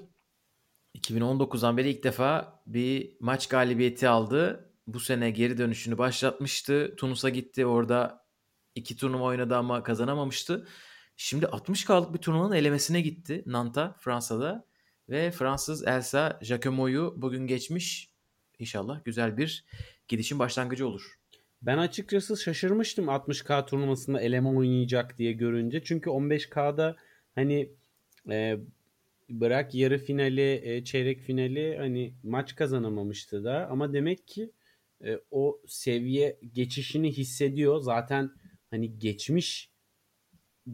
[0.98, 4.70] 2019'dan beri ilk defa bir maç galibiyeti aldı.
[4.86, 6.94] Bu sene geri dönüşünü başlatmıştı.
[6.96, 7.66] Tunus'a gitti.
[7.66, 8.26] Orada
[8.74, 10.68] iki turnuva oynadı ama kazanamamıştı.
[11.22, 14.66] Şimdi 60K'lık bir turnuvanın elemesine gitti Nant'a Fransa'da.
[15.08, 18.10] Ve Fransız Elsa Jacquemo'yu bugün geçmiş.
[18.58, 19.64] İnşallah güzel bir
[20.08, 21.18] gidişin başlangıcı olur.
[21.62, 25.82] Ben açıkçası şaşırmıştım 60K turnuvasında eleme oynayacak diye görünce.
[25.84, 26.96] Çünkü 15K'da
[27.34, 27.70] hani
[28.30, 28.58] e,
[29.28, 34.50] bırak yarı finali, e, çeyrek finali hani maç kazanamamıştı da ama demek ki
[35.04, 37.80] e, o seviye geçişini hissediyor.
[37.80, 38.30] Zaten
[38.70, 39.70] hani geçmiş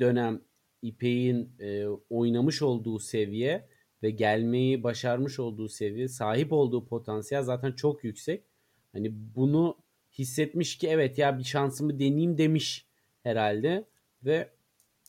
[0.00, 0.40] dönem
[0.82, 3.68] İpek'in e, oynamış olduğu seviye
[4.02, 8.44] ve gelmeyi başarmış olduğu seviye, sahip olduğu potansiyel zaten çok yüksek.
[8.92, 9.76] Hani bunu
[10.18, 12.86] hissetmiş ki evet ya bir şansımı deneyeyim demiş
[13.22, 13.84] herhalde
[14.24, 14.50] ve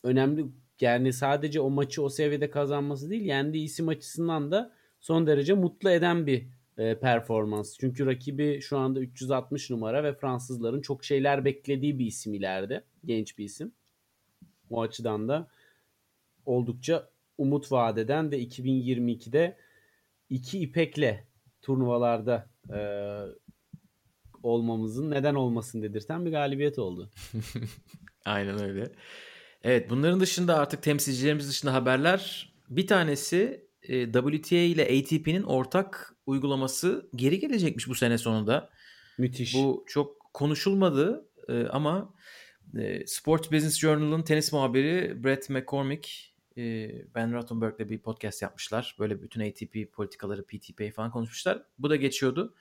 [0.04, 0.46] önemli
[0.80, 5.90] yani sadece o maçı o seviyede kazanması değil yendiği isim açısından da son derece mutlu
[5.90, 6.46] eden bir
[6.78, 7.76] e, performans.
[7.80, 12.84] Çünkü rakibi şu anda 360 numara ve Fransızların çok şeyler beklediği bir isim ileride.
[13.04, 13.72] Genç bir isim.
[14.70, 15.48] O açıdan da
[16.46, 17.08] oldukça
[17.38, 19.56] umut vadeden ve 2022'de
[20.30, 21.26] iki ipekle
[21.62, 22.80] turnuvalarda e,
[24.42, 27.10] olmamızın neden olmasın dedirten bir galibiyet oldu.
[28.24, 28.92] Aynen öyle.
[29.62, 32.52] Evet bunların dışında artık temsilcilerimiz dışında haberler.
[32.70, 38.70] Bir tanesi e, WTA ile ATP'nin ortak uygulaması geri gelecekmiş bu sene sonunda.
[39.18, 39.54] Müthiş.
[39.54, 42.14] Bu çok konuşulmadı e, ama
[42.76, 46.08] e, Sports Business Journal'ın tenis muhabiri Brett McCormick
[46.56, 48.96] e, Ben Rottenberg'le bir podcast yapmışlar.
[48.98, 51.62] Böyle bütün ATP politikaları, PTP falan konuşmuşlar.
[51.78, 52.54] Bu da geçiyordu.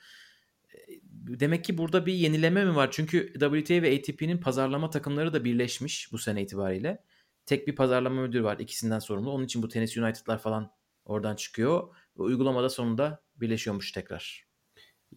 [0.74, 0.78] E,
[1.14, 2.90] Demek ki burada bir yenileme mi var?
[2.92, 7.04] Çünkü WTA ve ATP'nin pazarlama takımları da birleşmiş bu sene itibariyle.
[7.46, 9.32] Tek bir pazarlama müdürü var ikisinden sorumlu.
[9.32, 10.72] Onun için bu Tennis United'lar falan
[11.06, 11.96] oradan çıkıyor.
[12.16, 14.48] Uygulamada sonunda birleşiyormuş tekrar.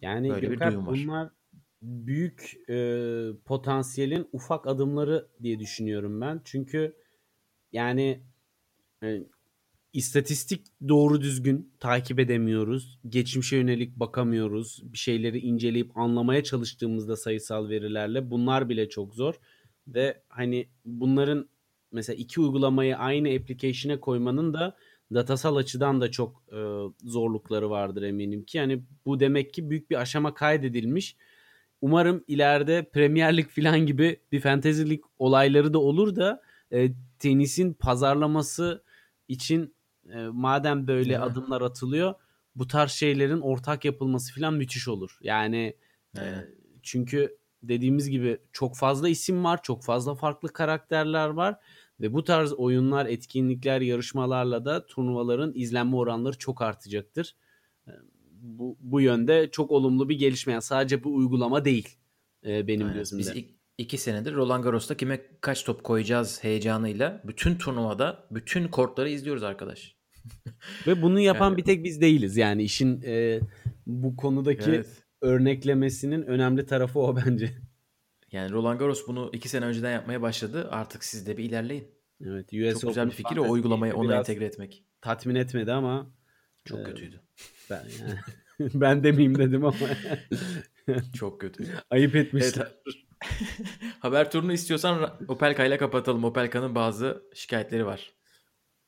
[0.01, 0.93] Yani Böyle bir Gökhan, duyum var.
[0.95, 1.29] bunlar
[1.81, 2.75] büyük e,
[3.45, 6.41] potansiyelin ufak adımları diye düşünüyorum ben.
[6.43, 6.95] Çünkü
[7.71, 8.23] yani
[9.03, 9.23] e,
[9.93, 12.99] istatistik doğru düzgün takip edemiyoruz.
[13.09, 14.81] Geçmişe yönelik bakamıyoruz.
[14.83, 19.35] Bir şeyleri inceleyip anlamaya çalıştığımızda sayısal verilerle bunlar bile çok zor.
[19.87, 21.49] Ve hani bunların
[21.91, 24.75] mesela iki uygulamayı aynı application'e koymanın da
[25.13, 26.59] datasal açıdan da çok e,
[27.03, 28.57] zorlukları vardır eminim ki.
[28.57, 31.15] Yani bu demek ki büyük bir aşama kaydedilmiş.
[31.81, 37.73] Umarım ileride Premier Lig falan gibi bir Fantasy Lig olayları da olur da e, tenisin
[37.73, 38.83] pazarlaması
[39.27, 39.75] için
[40.13, 41.25] e, madem böyle Değil mi?
[41.25, 42.13] adımlar atılıyor
[42.55, 45.17] bu tarz şeylerin ortak yapılması falan müthiş olur.
[45.21, 45.75] Yani
[46.17, 46.21] e,
[46.83, 51.55] çünkü dediğimiz gibi çok fazla isim var, çok fazla farklı karakterler var
[52.01, 57.35] ve bu tarz oyunlar, etkinlikler, yarışmalarla da turnuvaların izlenme oranları çok artacaktır.
[58.43, 60.53] Bu, bu yönde çok olumlu bir gelişme.
[60.53, 61.97] Yani sadece bu uygulama değil
[62.45, 62.97] e, benim Aynen.
[62.99, 63.19] gözümde.
[63.21, 69.09] Biz ik- iki senedir Roland Garros'ta kime kaç top koyacağız heyecanıyla bütün turnuvada bütün kortları
[69.09, 69.95] izliyoruz arkadaş.
[70.87, 72.37] Ve bunu yapan Yani- bir tek biz değiliz.
[72.37, 73.39] Yani işin e,
[73.87, 74.83] bu konudaki
[75.21, 77.51] örneklemesinin önemli tarafı o bence.
[78.31, 80.67] Yani Roland Garros bunu iki sene önceden yapmaya başladı.
[80.71, 81.87] Artık siz de bir ilerleyin.
[82.25, 84.83] Evet, US Çok güzel Open bir fikir o uygulamayı ona entegre etmek.
[85.01, 86.11] tatmin etmedi ama
[86.65, 87.19] Çok Ee, kötüydü.
[87.69, 88.19] ben yani,
[88.73, 89.77] ben demeyeyim dedim ama
[91.15, 91.69] Çok kötüydü.
[91.89, 92.67] ayıp etmişler.
[92.85, 92.95] Evet.
[93.99, 96.23] Haber turunu istiyorsan Opelka ile kapatalım.
[96.23, 98.11] Opelka'nın bazı şikayetleri var.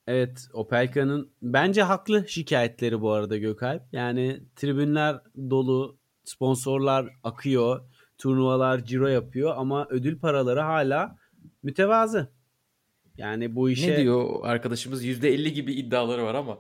[0.08, 3.84] Evet, Opelka'nın bence haklı şikayetleri bu arada Gökalp.
[3.92, 5.20] Yani tribünler
[5.50, 7.82] dolu, sponsorlar akıyor,
[8.18, 11.18] turnuvalar ciro yapıyor ama ödül paraları hala
[11.64, 12.32] mütevazı.
[13.18, 15.06] Yani bu işe Ne diyor arkadaşımız?
[15.06, 16.58] %50 gibi iddiaları var ama.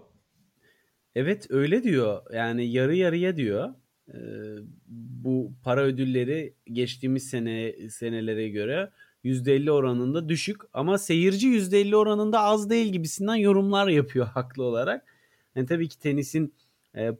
[1.15, 2.21] Evet öyle diyor.
[2.33, 3.73] Yani yarı yarıya diyor.
[4.13, 4.17] Ee,
[4.87, 8.91] bu para ödülleri geçtiğimiz sene senelere göre
[9.23, 15.05] %50 oranında düşük ama seyirci %50 oranında az değil gibisinden yorumlar yapıyor haklı olarak.
[15.55, 16.53] Yani tabii ki tenisin
[16.95, 17.11] e,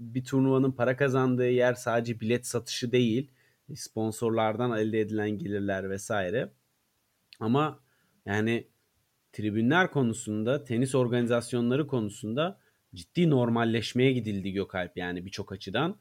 [0.00, 3.30] bir turnuvanın para kazandığı yer sadece bilet satışı değil.
[3.74, 6.52] Sponsorlardan elde edilen gelirler vesaire.
[7.40, 7.80] Ama
[8.26, 8.68] yani
[9.32, 12.58] tribünler konusunda, tenis organizasyonları konusunda
[12.94, 15.96] ciddi normalleşmeye gidildi Gökalp yani birçok açıdan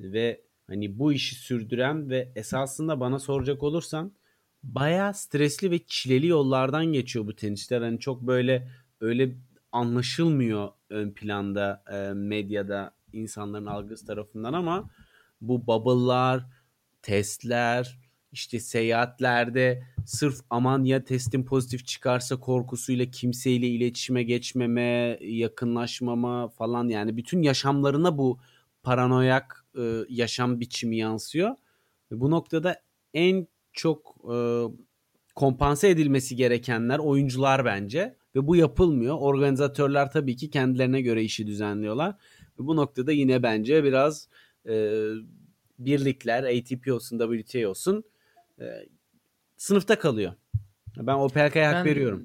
[0.00, 4.12] ve hani bu işi sürdüren ve esasında bana soracak olursan
[4.62, 7.82] bayağı stresli ve çileli yollardan geçiyor bu tenisler.
[7.82, 8.68] Hani çok böyle
[9.00, 9.36] öyle
[9.72, 14.90] anlaşılmıyor ön planda e, medyada insanların algısı tarafından ama
[15.40, 16.46] bu bubble'lar,
[17.02, 17.98] testler,
[18.36, 27.16] işte seyahatlerde sırf aman ya testin pozitif çıkarsa korkusuyla kimseyle iletişime geçmeme, yakınlaşmama falan yani
[27.16, 28.38] bütün yaşamlarına bu
[28.82, 31.56] paranoyak e, yaşam biçimi yansıyor.
[32.10, 32.82] Bu noktada
[33.14, 34.36] en çok e,
[35.34, 39.16] kompanse edilmesi gerekenler oyuncular bence ve bu yapılmıyor.
[39.20, 42.10] Organizatörler tabii ki kendilerine göre işi düzenliyorlar.
[42.60, 44.28] Ve bu noktada yine bence biraz
[44.68, 44.92] e,
[45.78, 48.04] birlikler ATP olsun WTA olsun
[48.60, 48.64] e,
[49.56, 50.32] sınıfta kalıyor.
[50.96, 52.22] Ben Opelka'ya hak Ben- veriyorum.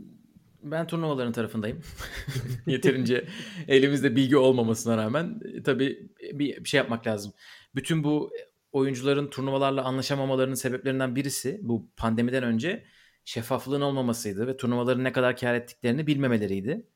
[0.63, 1.81] Ben turnuvaların tarafındayım.
[2.67, 3.27] Yeterince
[3.67, 7.33] elimizde bilgi olmamasına rağmen e, tabii bir bir şey yapmak lazım.
[7.75, 8.31] Bütün bu
[8.71, 12.83] oyuncuların turnuvalarla anlaşamamalarının sebeplerinden birisi bu pandemiden önce
[13.25, 16.87] şeffaflığın olmamasıydı ve turnuvaların ne kadar kar ettiklerini bilmemeleriydi.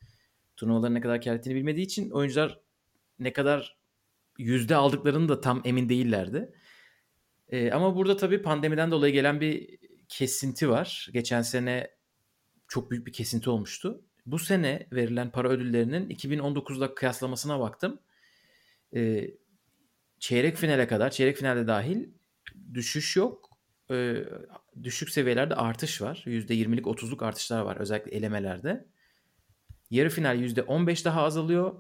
[0.58, 2.60] Turnuvaların ne kadar kar ettiğini bilmediği için oyuncular
[3.20, 3.78] ne kadar
[4.38, 6.54] yüzde aldıklarını da tam emin değillerdi.
[7.50, 9.78] Ee, ama burada tabii pandemiden dolayı gelen bir
[10.10, 11.10] kesinti var.
[11.14, 11.92] Geçen sene
[12.68, 14.02] çok büyük bir kesinti olmuştu.
[14.26, 18.00] Bu sene verilen para ödüllerinin 2019'da kıyaslamasına baktım.
[18.96, 19.32] Ee,
[20.20, 22.10] çeyrek finale kadar, çeyrek finalde dahil
[22.74, 23.50] düşüş yok.
[23.92, 24.24] Ee,
[24.84, 26.24] düşük seviyelerde artış var.
[26.26, 28.86] %20'lik 30'luk artışlar var özellikle elemelerde.
[29.90, 31.76] Yarı final %15 daha azalıyor.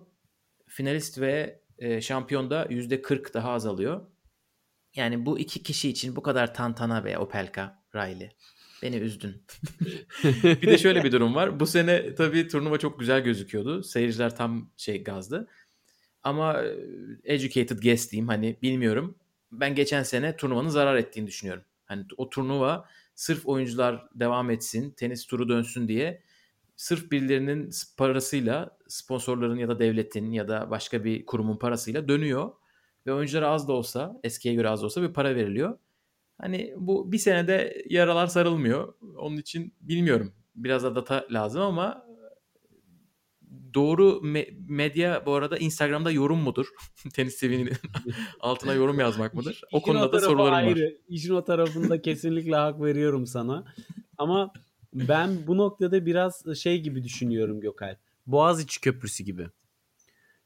[0.68, 4.07] Finalist ve e, şampiyon da %40 daha azalıyor.
[4.96, 8.32] Yani bu iki kişi için bu kadar tantana be Opelka, Riley.
[8.84, 9.43] Beni üzdün.
[10.43, 11.60] bir de şöyle bir durum var.
[11.60, 13.84] Bu sene tabii turnuva çok güzel gözüküyordu.
[13.84, 15.48] Seyirciler tam şey gazdı.
[16.24, 16.76] Ama e,
[17.24, 19.16] educated guess diyeyim hani bilmiyorum.
[19.52, 21.64] Ben geçen sene turnuvanın zarar ettiğini düşünüyorum.
[21.86, 26.22] Hani o turnuva sırf oyuncular devam etsin, tenis turu dönsün diye
[26.76, 32.52] sırf birilerinin parasıyla, sponsorların ya da devletin ya da başka bir kurumun parasıyla dönüyor.
[33.08, 35.78] Ve oyunculara az da olsa, eskiye göre az da olsa bir para veriliyor.
[36.38, 38.93] Hani bu bir senede yaralar sarılmıyor.
[39.18, 40.34] Onun için bilmiyorum.
[40.56, 42.06] Biraz da data lazım ama
[43.74, 46.68] doğru me- medya bu arada Instagram'da yorum mudur?
[47.14, 47.70] Tenis TV'nin
[48.39, 49.62] altına yorum yazmak mıdır?
[49.72, 50.58] O İşin konuda da sorularım var.
[50.58, 50.97] ayrı.
[51.08, 53.66] İşin o tarafında kesinlikle hak veriyorum sana.
[54.18, 54.53] Ama
[54.93, 57.99] ben bu noktada biraz şey gibi düşünüyorum Gökalp.
[58.28, 59.47] Boğaziçi Köprüsü gibi.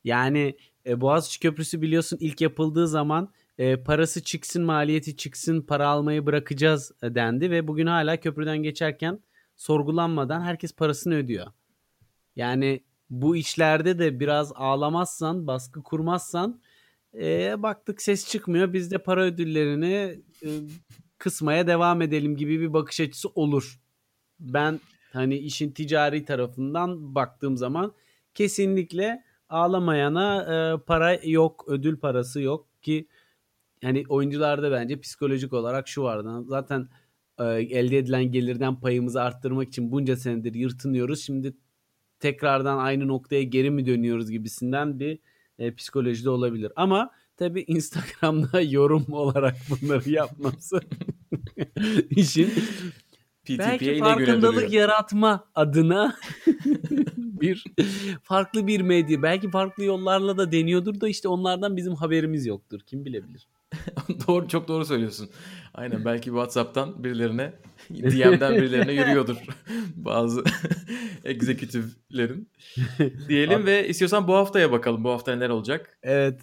[0.04, 6.26] Yani e, Boğaziçi Köprüsü biliyorsun ilk yapıldığı zaman e, parası çıksın, maliyeti çıksın, para almayı
[6.26, 9.20] bırakacağız e, dendi ve bugün hala köprüden geçerken
[9.56, 11.48] sorgulanmadan herkes parasını ödüyor.
[12.36, 16.62] Yani bu işlerde de biraz ağlamazsan, baskı kurmazsan
[17.14, 18.74] e, baktık ses çıkmıyor.
[18.74, 20.50] Biz de para ödüllerini e,
[21.18, 23.80] kısmaya devam edelim gibi bir bakış açısı olur.
[24.40, 24.80] Ben
[25.14, 27.94] hani işin ticari tarafından baktığım zaman
[28.34, 33.08] kesinlikle ağlamayana e, para yok, ödül parası yok ki
[33.84, 36.44] hani oyuncularda bence psikolojik olarak şu vardı.
[36.48, 36.90] Zaten
[37.40, 41.24] e, elde edilen gelirden payımızı arttırmak için bunca senedir yırtınıyoruz.
[41.24, 41.54] Şimdi
[42.20, 45.20] tekrardan aynı noktaya geri mi dönüyoruz gibisinden bir
[45.60, 46.72] e, psikolojide olabilir.
[46.76, 50.80] Ama tabii Instagram'da yorum olarak bunları yapması
[52.10, 52.52] işin
[53.58, 54.72] belki farkındalık duruyor.
[54.72, 56.16] yaratma adına
[57.18, 57.64] bir
[58.24, 63.06] farklı bir medya belki farklı yollarla da deniyordur da işte onlardan bizim haberimiz yoktur kim
[63.06, 63.48] bilebilir.
[64.28, 65.30] doğru çok doğru söylüyorsun.
[65.74, 67.54] Aynen belki WhatsApp'tan birilerine
[67.90, 69.38] DM'den birilerine yürüyordur
[69.96, 70.44] bazı
[71.24, 72.50] egzekütiflerin.
[73.28, 75.04] Diyelim ve istiyorsan bu haftaya bakalım.
[75.04, 76.00] Bu hafta neler olacak?
[76.04, 76.42] Evet.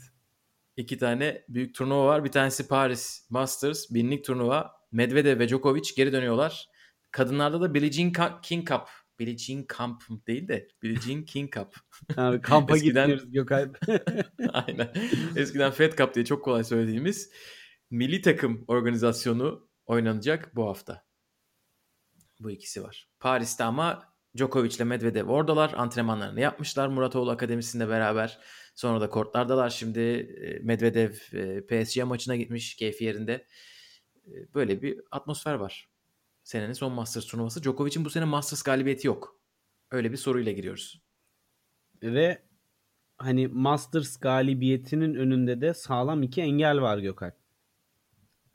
[0.77, 2.25] İki tane büyük turnuva var.
[2.25, 4.77] Bir tanesi Paris Masters binlik turnuva.
[4.93, 6.69] Medvedev ve Djokovic geri dönüyorlar.
[7.17, 8.83] Kadınlarda da Billie Jean King Cup.
[9.19, 11.75] Billie Jean Camp değil de Billie Jean King Cup.
[12.17, 13.79] Abi kampa Eskiden- gidiyoruz Gökalp.
[14.53, 14.93] Aynen.
[15.37, 17.31] Eskiden Fed Cup diye çok kolay söylediğimiz
[17.91, 21.05] milli takım organizasyonu oynanacak bu hafta.
[22.41, 23.09] Bu ikisi var.
[23.21, 25.73] Paris'te ama Djokovic ile Medvedev oradalar.
[25.77, 28.39] Antrenmanlarını yapmışlar Muratoğlu Akademisi'nde beraber.
[28.75, 29.71] Sonra da kortlardalar.
[29.71, 33.47] Şimdi e, Medvedev e, PSG maçına gitmiş keyfi yerinde.
[34.27, 35.89] E, Böyle bir atmosfer var.
[36.47, 37.63] Senenin son Masters turnuvası.
[37.63, 39.41] Djokovic'in bu sene Masters galibiyeti yok.
[39.91, 41.03] Öyle bir soruyla giriyoruz.
[42.03, 42.43] Ve
[43.19, 47.35] hani Masters galibiyetinin önünde de sağlam iki engel var Gökalp.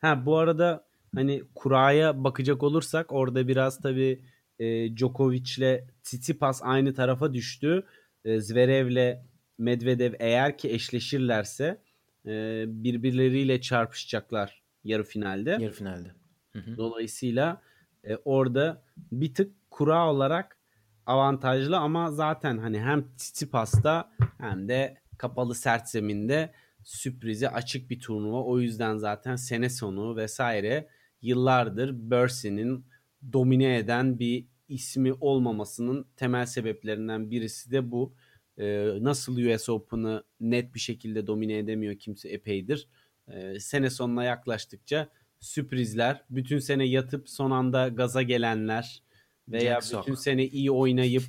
[0.01, 4.25] Ha bu arada hani kuraya bakacak olursak orada biraz tabii
[4.59, 7.83] e, Djokovic'le Tsitsipas aynı tarafa düştü.
[8.25, 9.25] E, Zverev'le
[9.57, 11.81] Medvedev eğer ki eşleşirlerse
[12.25, 15.49] e, birbirleriyle çarpışacaklar yarı finalde.
[15.49, 16.11] Yarı finalde.
[16.53, 16.77] Hı hı.
[16.77, 17.61] Dolayısıyla
[18.03, 20.57] e, orada bir tık kura olarak
[21.05, 28.43] avantajlı ama zaten hani hem Tsitsipas'ta hem de kapalı sert zeminde sürprize açık bir turnuva.
[28.43, 30.87] O yüzden zaten sene sonu vesaire
[31.21, 32.85] yıllardır Bercy'nin
[33.33, 38.15] domine eden bir ismi olmamasının temel sebeplerinden birisi de bu.
[38.57, 42.87] Ee, nasıl US Open'ı net bir şekilde domine edemiyor kimse epeydir.
[43.27, 45.09] Ee, sene sonuna yaklaştıkça
[45.41, 49.03] sürprizler, bütün sene yatıp son anda gaza gelenler
[49.49, 50.07] veya Jack Sock.
[50.07, 51.23] bütün sene iyi oynayıp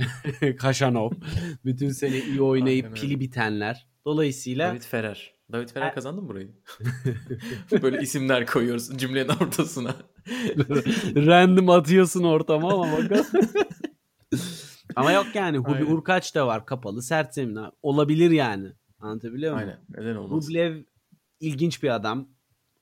[0.58, 1.10] Kaşanov,
[1.64, 3.08] bütün sene iyi oynayıp Aynen öyle.
[3.08, 3.86] pili bitenler.
[4.04, 5.34] Dolayısıyla David Ferrer.
[5.52, 6.50] David Ferrer Ha- kazandı mı burayı?
[7.82, 9.94] Böyle isimler koyuyoruz cümlenin ortasına.
[11.16, 13.26] random atıyorsun ortama ama bakalım.
[14.96, 15.86] ama yok yani Hubi Aynen.
[15.86, 17.74] Urkaç da var kapalı sert zemin abi.
[17.82, 18.68] Olabilir yani.
[18.98, 19.68] Anlatabiliyor muyum?
[19.68, 19.80] Aynen.
[19.88, 20.48] Neden olmaz?
[20.48, 20.82] Rublev
[21.40, 22.28] ilginç bir adam.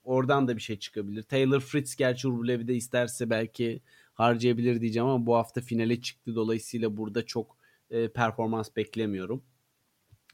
[0.04, 1.22] Oradan da bir şey çıkabilir.
[1.22, 3.82] Taylor Fritz gerçi Rublev'i de isterse belki
[4.14, 6.34] harcayabilir diyeceğim ama bu hafta finale çıktı.
[6.34, 7.56] Dolayısıyla burada çok
[7.90, 9.42] e, performans beklemiyorum.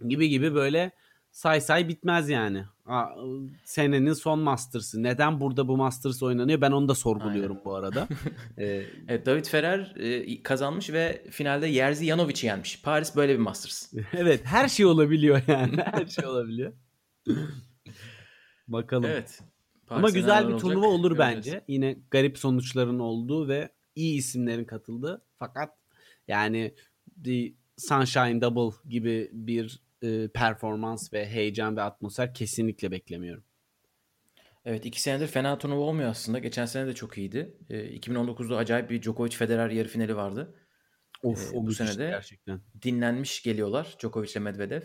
[0.09, 0.93] Gibi gibi böyle
[1.31, 2.65] say say bitmez yani.
[2.87, 3.07] Aa,
[3.65, 5.03] senenin son Masters'ı.
[5.03, 6.61] Neden burada bu Masters oynanıyor?
[6.61, 8.09] Ben onu da sorguluyorum bu arada.
[8.59, 12.83] Ee, Evet David Ferrer e, kazanmış ve finalde Jerzy Janovic'i yenmiş.
[12.83, 13.93] Paris böyle bir Masters.
[14.13, 15.77] evet her şey olabiliyor yani.
[15.77, 16.73] Her şey olabiliyor.
[18.69, 19.05] Bakalım.
[19.11, 19.41] Evet.
[19.91, 21.37] Ama güzel bir olacak turnuva olur göreceğiz.
[21.47, 21.65] bence.
[21.69, 25.23] Yine garip sonuçların olduğu ve iyi isimlerin katıldığı.
[25.39, 25.71] Fakat
[26.29, 26.75] yani
[27.25, 33.45] The Sunshine Double gibi bir e, performans ve heyecan ve atmosfer kesinlikle beklemiyorum.
[34.65, 36.39] Evet iki senedir fena turnuva olmuyor aslında.
[36.39, 37.57] Geçen sene de çok iyiydi.
[37.71, 40.55] E, 2019'da acayip bir Djokovic Federer yarı finali vardı.
[41.23, 42.61] Of Ee, o bu sene de- gerçekten.
[42.83, 44.83] Dinlenmiş geliyorlar Djokovic ile Medvedev.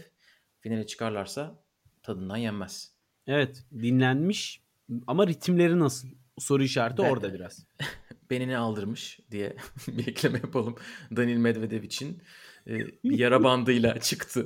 [0.60, 1.64] Finale çıkarlarsa
[2.04, 2.94] tadından yenmez.
[3.28, 4.65] Evet dinlenmiş
[5.08, 6.08] ama ritimleri nasıl?
[6.40, 7.68] Soru işareti Ben- orada biraz.
[8.30, 9.56] Benini aldırmış diye
[9.88, 10.76] bir ekleme yapalım.
[11.16, 12.22] Danil Medvedev için.
[12.68, 14.46] E, yara bandıyla çıktı.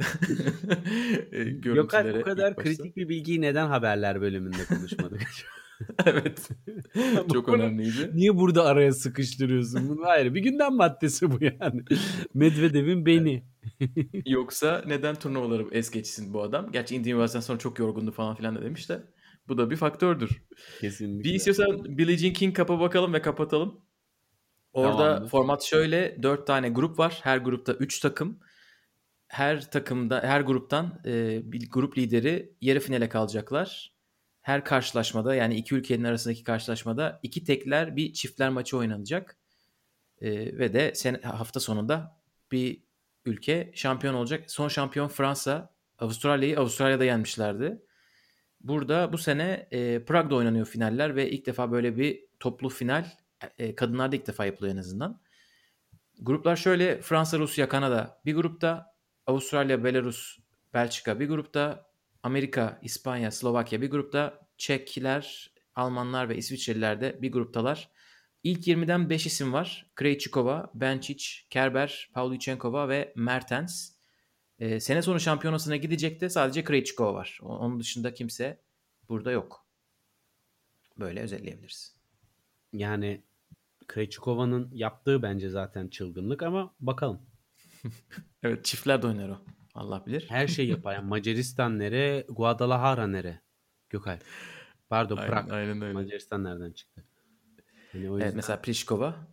[1.31, 1.61] e, Gökhan
[2.03, 5.21] görüntülere bu kadar kritik bir bilgiyi neden haberler bölümünde konuşmadık?
[6.05, 6.49] evet.
[7.33, 8.11] Çok Bunu- önemliydi.
[8.13, 10.05] Niye burada araya sıkıştırıyorsun bunu?
[10.05, 11.81] Hayır bir gündem maddesi bu yani.
[12.33, 13.43] Medvedev'in beni.
[14.25, 16.71] Yoksa neden turnuvaları es geçsin bu adam?
[16.71, 19.03] Gerçi Indian Wells'den sonra çok yorgundu falan filan da demiş de.
[19.49, 20.43] Bu da bir faktördür.
[20.81, 21.29] Kesinlikle.
[21.29, 23.81] Bir istiyorsan Billie Jean King Cup'a bakalım ve kapatalım.
[24.73, 25.29] Orada Tamamdır.
[25.29, 26.23] format şöyle.
[26.23, 27.19] Dört tane grup var.
[27.23, 28.39] Her grupta üç takım.
[29.27, 33.93] Her takımda, her gruptan e, bir grup lideri yarı finale kalacaklar.
[34.41, 39.37] Her karşılaşmada yani iki ülkenin arasındaki karşılaşmada iki tekler bir çiftler maçı oynanacak.
[40.21, 42.21] E, ve de sene, hafta sonunda
[42.51, 42.83] bir
[43.25, 44.51] ülke şampiyon olacak.
[44.51, 45.73] Son şampiyon Fransa.
[45.99, 47.81] Avustralya'yı Avustralya'da yenmişlerdi.
[48.61, 53.05] Burada bu sene e, Prag'da oynanıyor finaller ve ilk defa böyle bir toplu final
[53.57, 55.21] e, kadınlarda ilk defa yapılıyor en azından.
[56.19, 58.95] Gruplar şöyle Fransa, Rusya, Kanada bir grupta,
[59.27, 60.37] Avustralya, Belarus,
[60.73, 61.89] Belçika bir grupta,
[62.23, 67.89] Amerika, İspanya, Slovakya bir grupta, Çekler, Almanlar ve İsviçreliler de bir gruptalar.
[68.43, 69.91] İlk 20'den 5 isim var.
[69.95, 73.98] Krejcikova, Benčić, Kerber, Pavlyuchenkova ve Mertens.
[74.59, 77.39] Ee, sene sonu şampiyonasına gidecek de sadece Krejcikova var.
[77.41, 78.61] Onun dışında kimse
[79.09, 79.65] burada yok.
[80.99, 81.95] Böyle özetleyebiliriz.
[82.73, 83.23] Yani
[83.87, 87.21] Krejcikova'nın yaptığı bence zaten çılgınlık ama bakalım.
[88.43, 89.41] Evet çiftler de oynar o.
[89.73, 90.25] Allah bilir.
[90.29, 90.93] Her şey yapar.
[90.95, 93.41] Yani Macaristan nere, Guadalajara nere?
[93.89, 94.19] Gökay.
[94.89, 95.51] Pardon Aynen, Prag.
[95.51, 95.93] aynen öyle.
[95.93, 97.05] Macaristan nereden çıktı?
[97.93, 99.27] Yani o Evet yüzden mesela Pliskova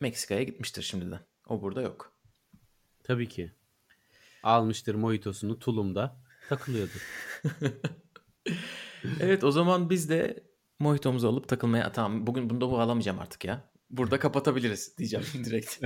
[0.00, 1.20] Meksika'ya gitmiştir şimdiden.
[1.48, 2.12] O burada yok.
[3.04, 3.52] tabii ki.
[4.42, 6.16] Almıştır mojitosunu Tulum'da
[6.48, 7.06] takılıyordur.
[9.20, 10.44] Evet o zaman biz de
[10.78, 13.70] mojitomuzu alıp takılmaya tamam bugün bunu da bağlamayacağım artık ya.
[13.90, 15.78] Burada kapatabiliriz diyeceğim direkt.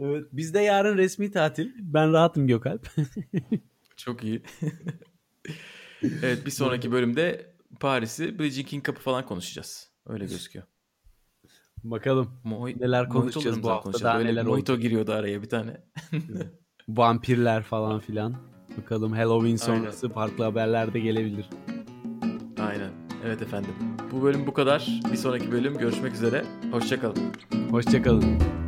[0.00, 0.26] evet.
[0.32, 1.70] Bizde yarın resmi tatil.
[1.78, 2.88] Ben rahatım Gökalp.
[3.96, 4.42] Çok iyi.
[6.02, 9.90] evet bir sonraki bölümde Paris'i Jean King Cup'ı falan konuşacağız.
[10.06, 10.64] Öyle gözüküyor.
[11.84, 14.04] Bakalım Moj- Neler konuşacağız bu hafta, konuşacağız.
[14.04, 15.84] daha Böyle neler mojito giriyordu araya bir tane.
[16.88, 18.34] Vampirler falan filan.
[18.78, 21.50] Bakalım Halloween sonrası farklı haberler de gelebilir.
[22.60, 22.90] Aynen.
[23.24, 23.70] Evet efendim.
[24.12, 25.00] Bu bölüm bu kadar.
[25.12, 26.44] Bir sonraki bölüm görüşmek üzere.
[26.72, 27.32] Hoşçakalın.
[27.70, 28.61] Hoşçakalın.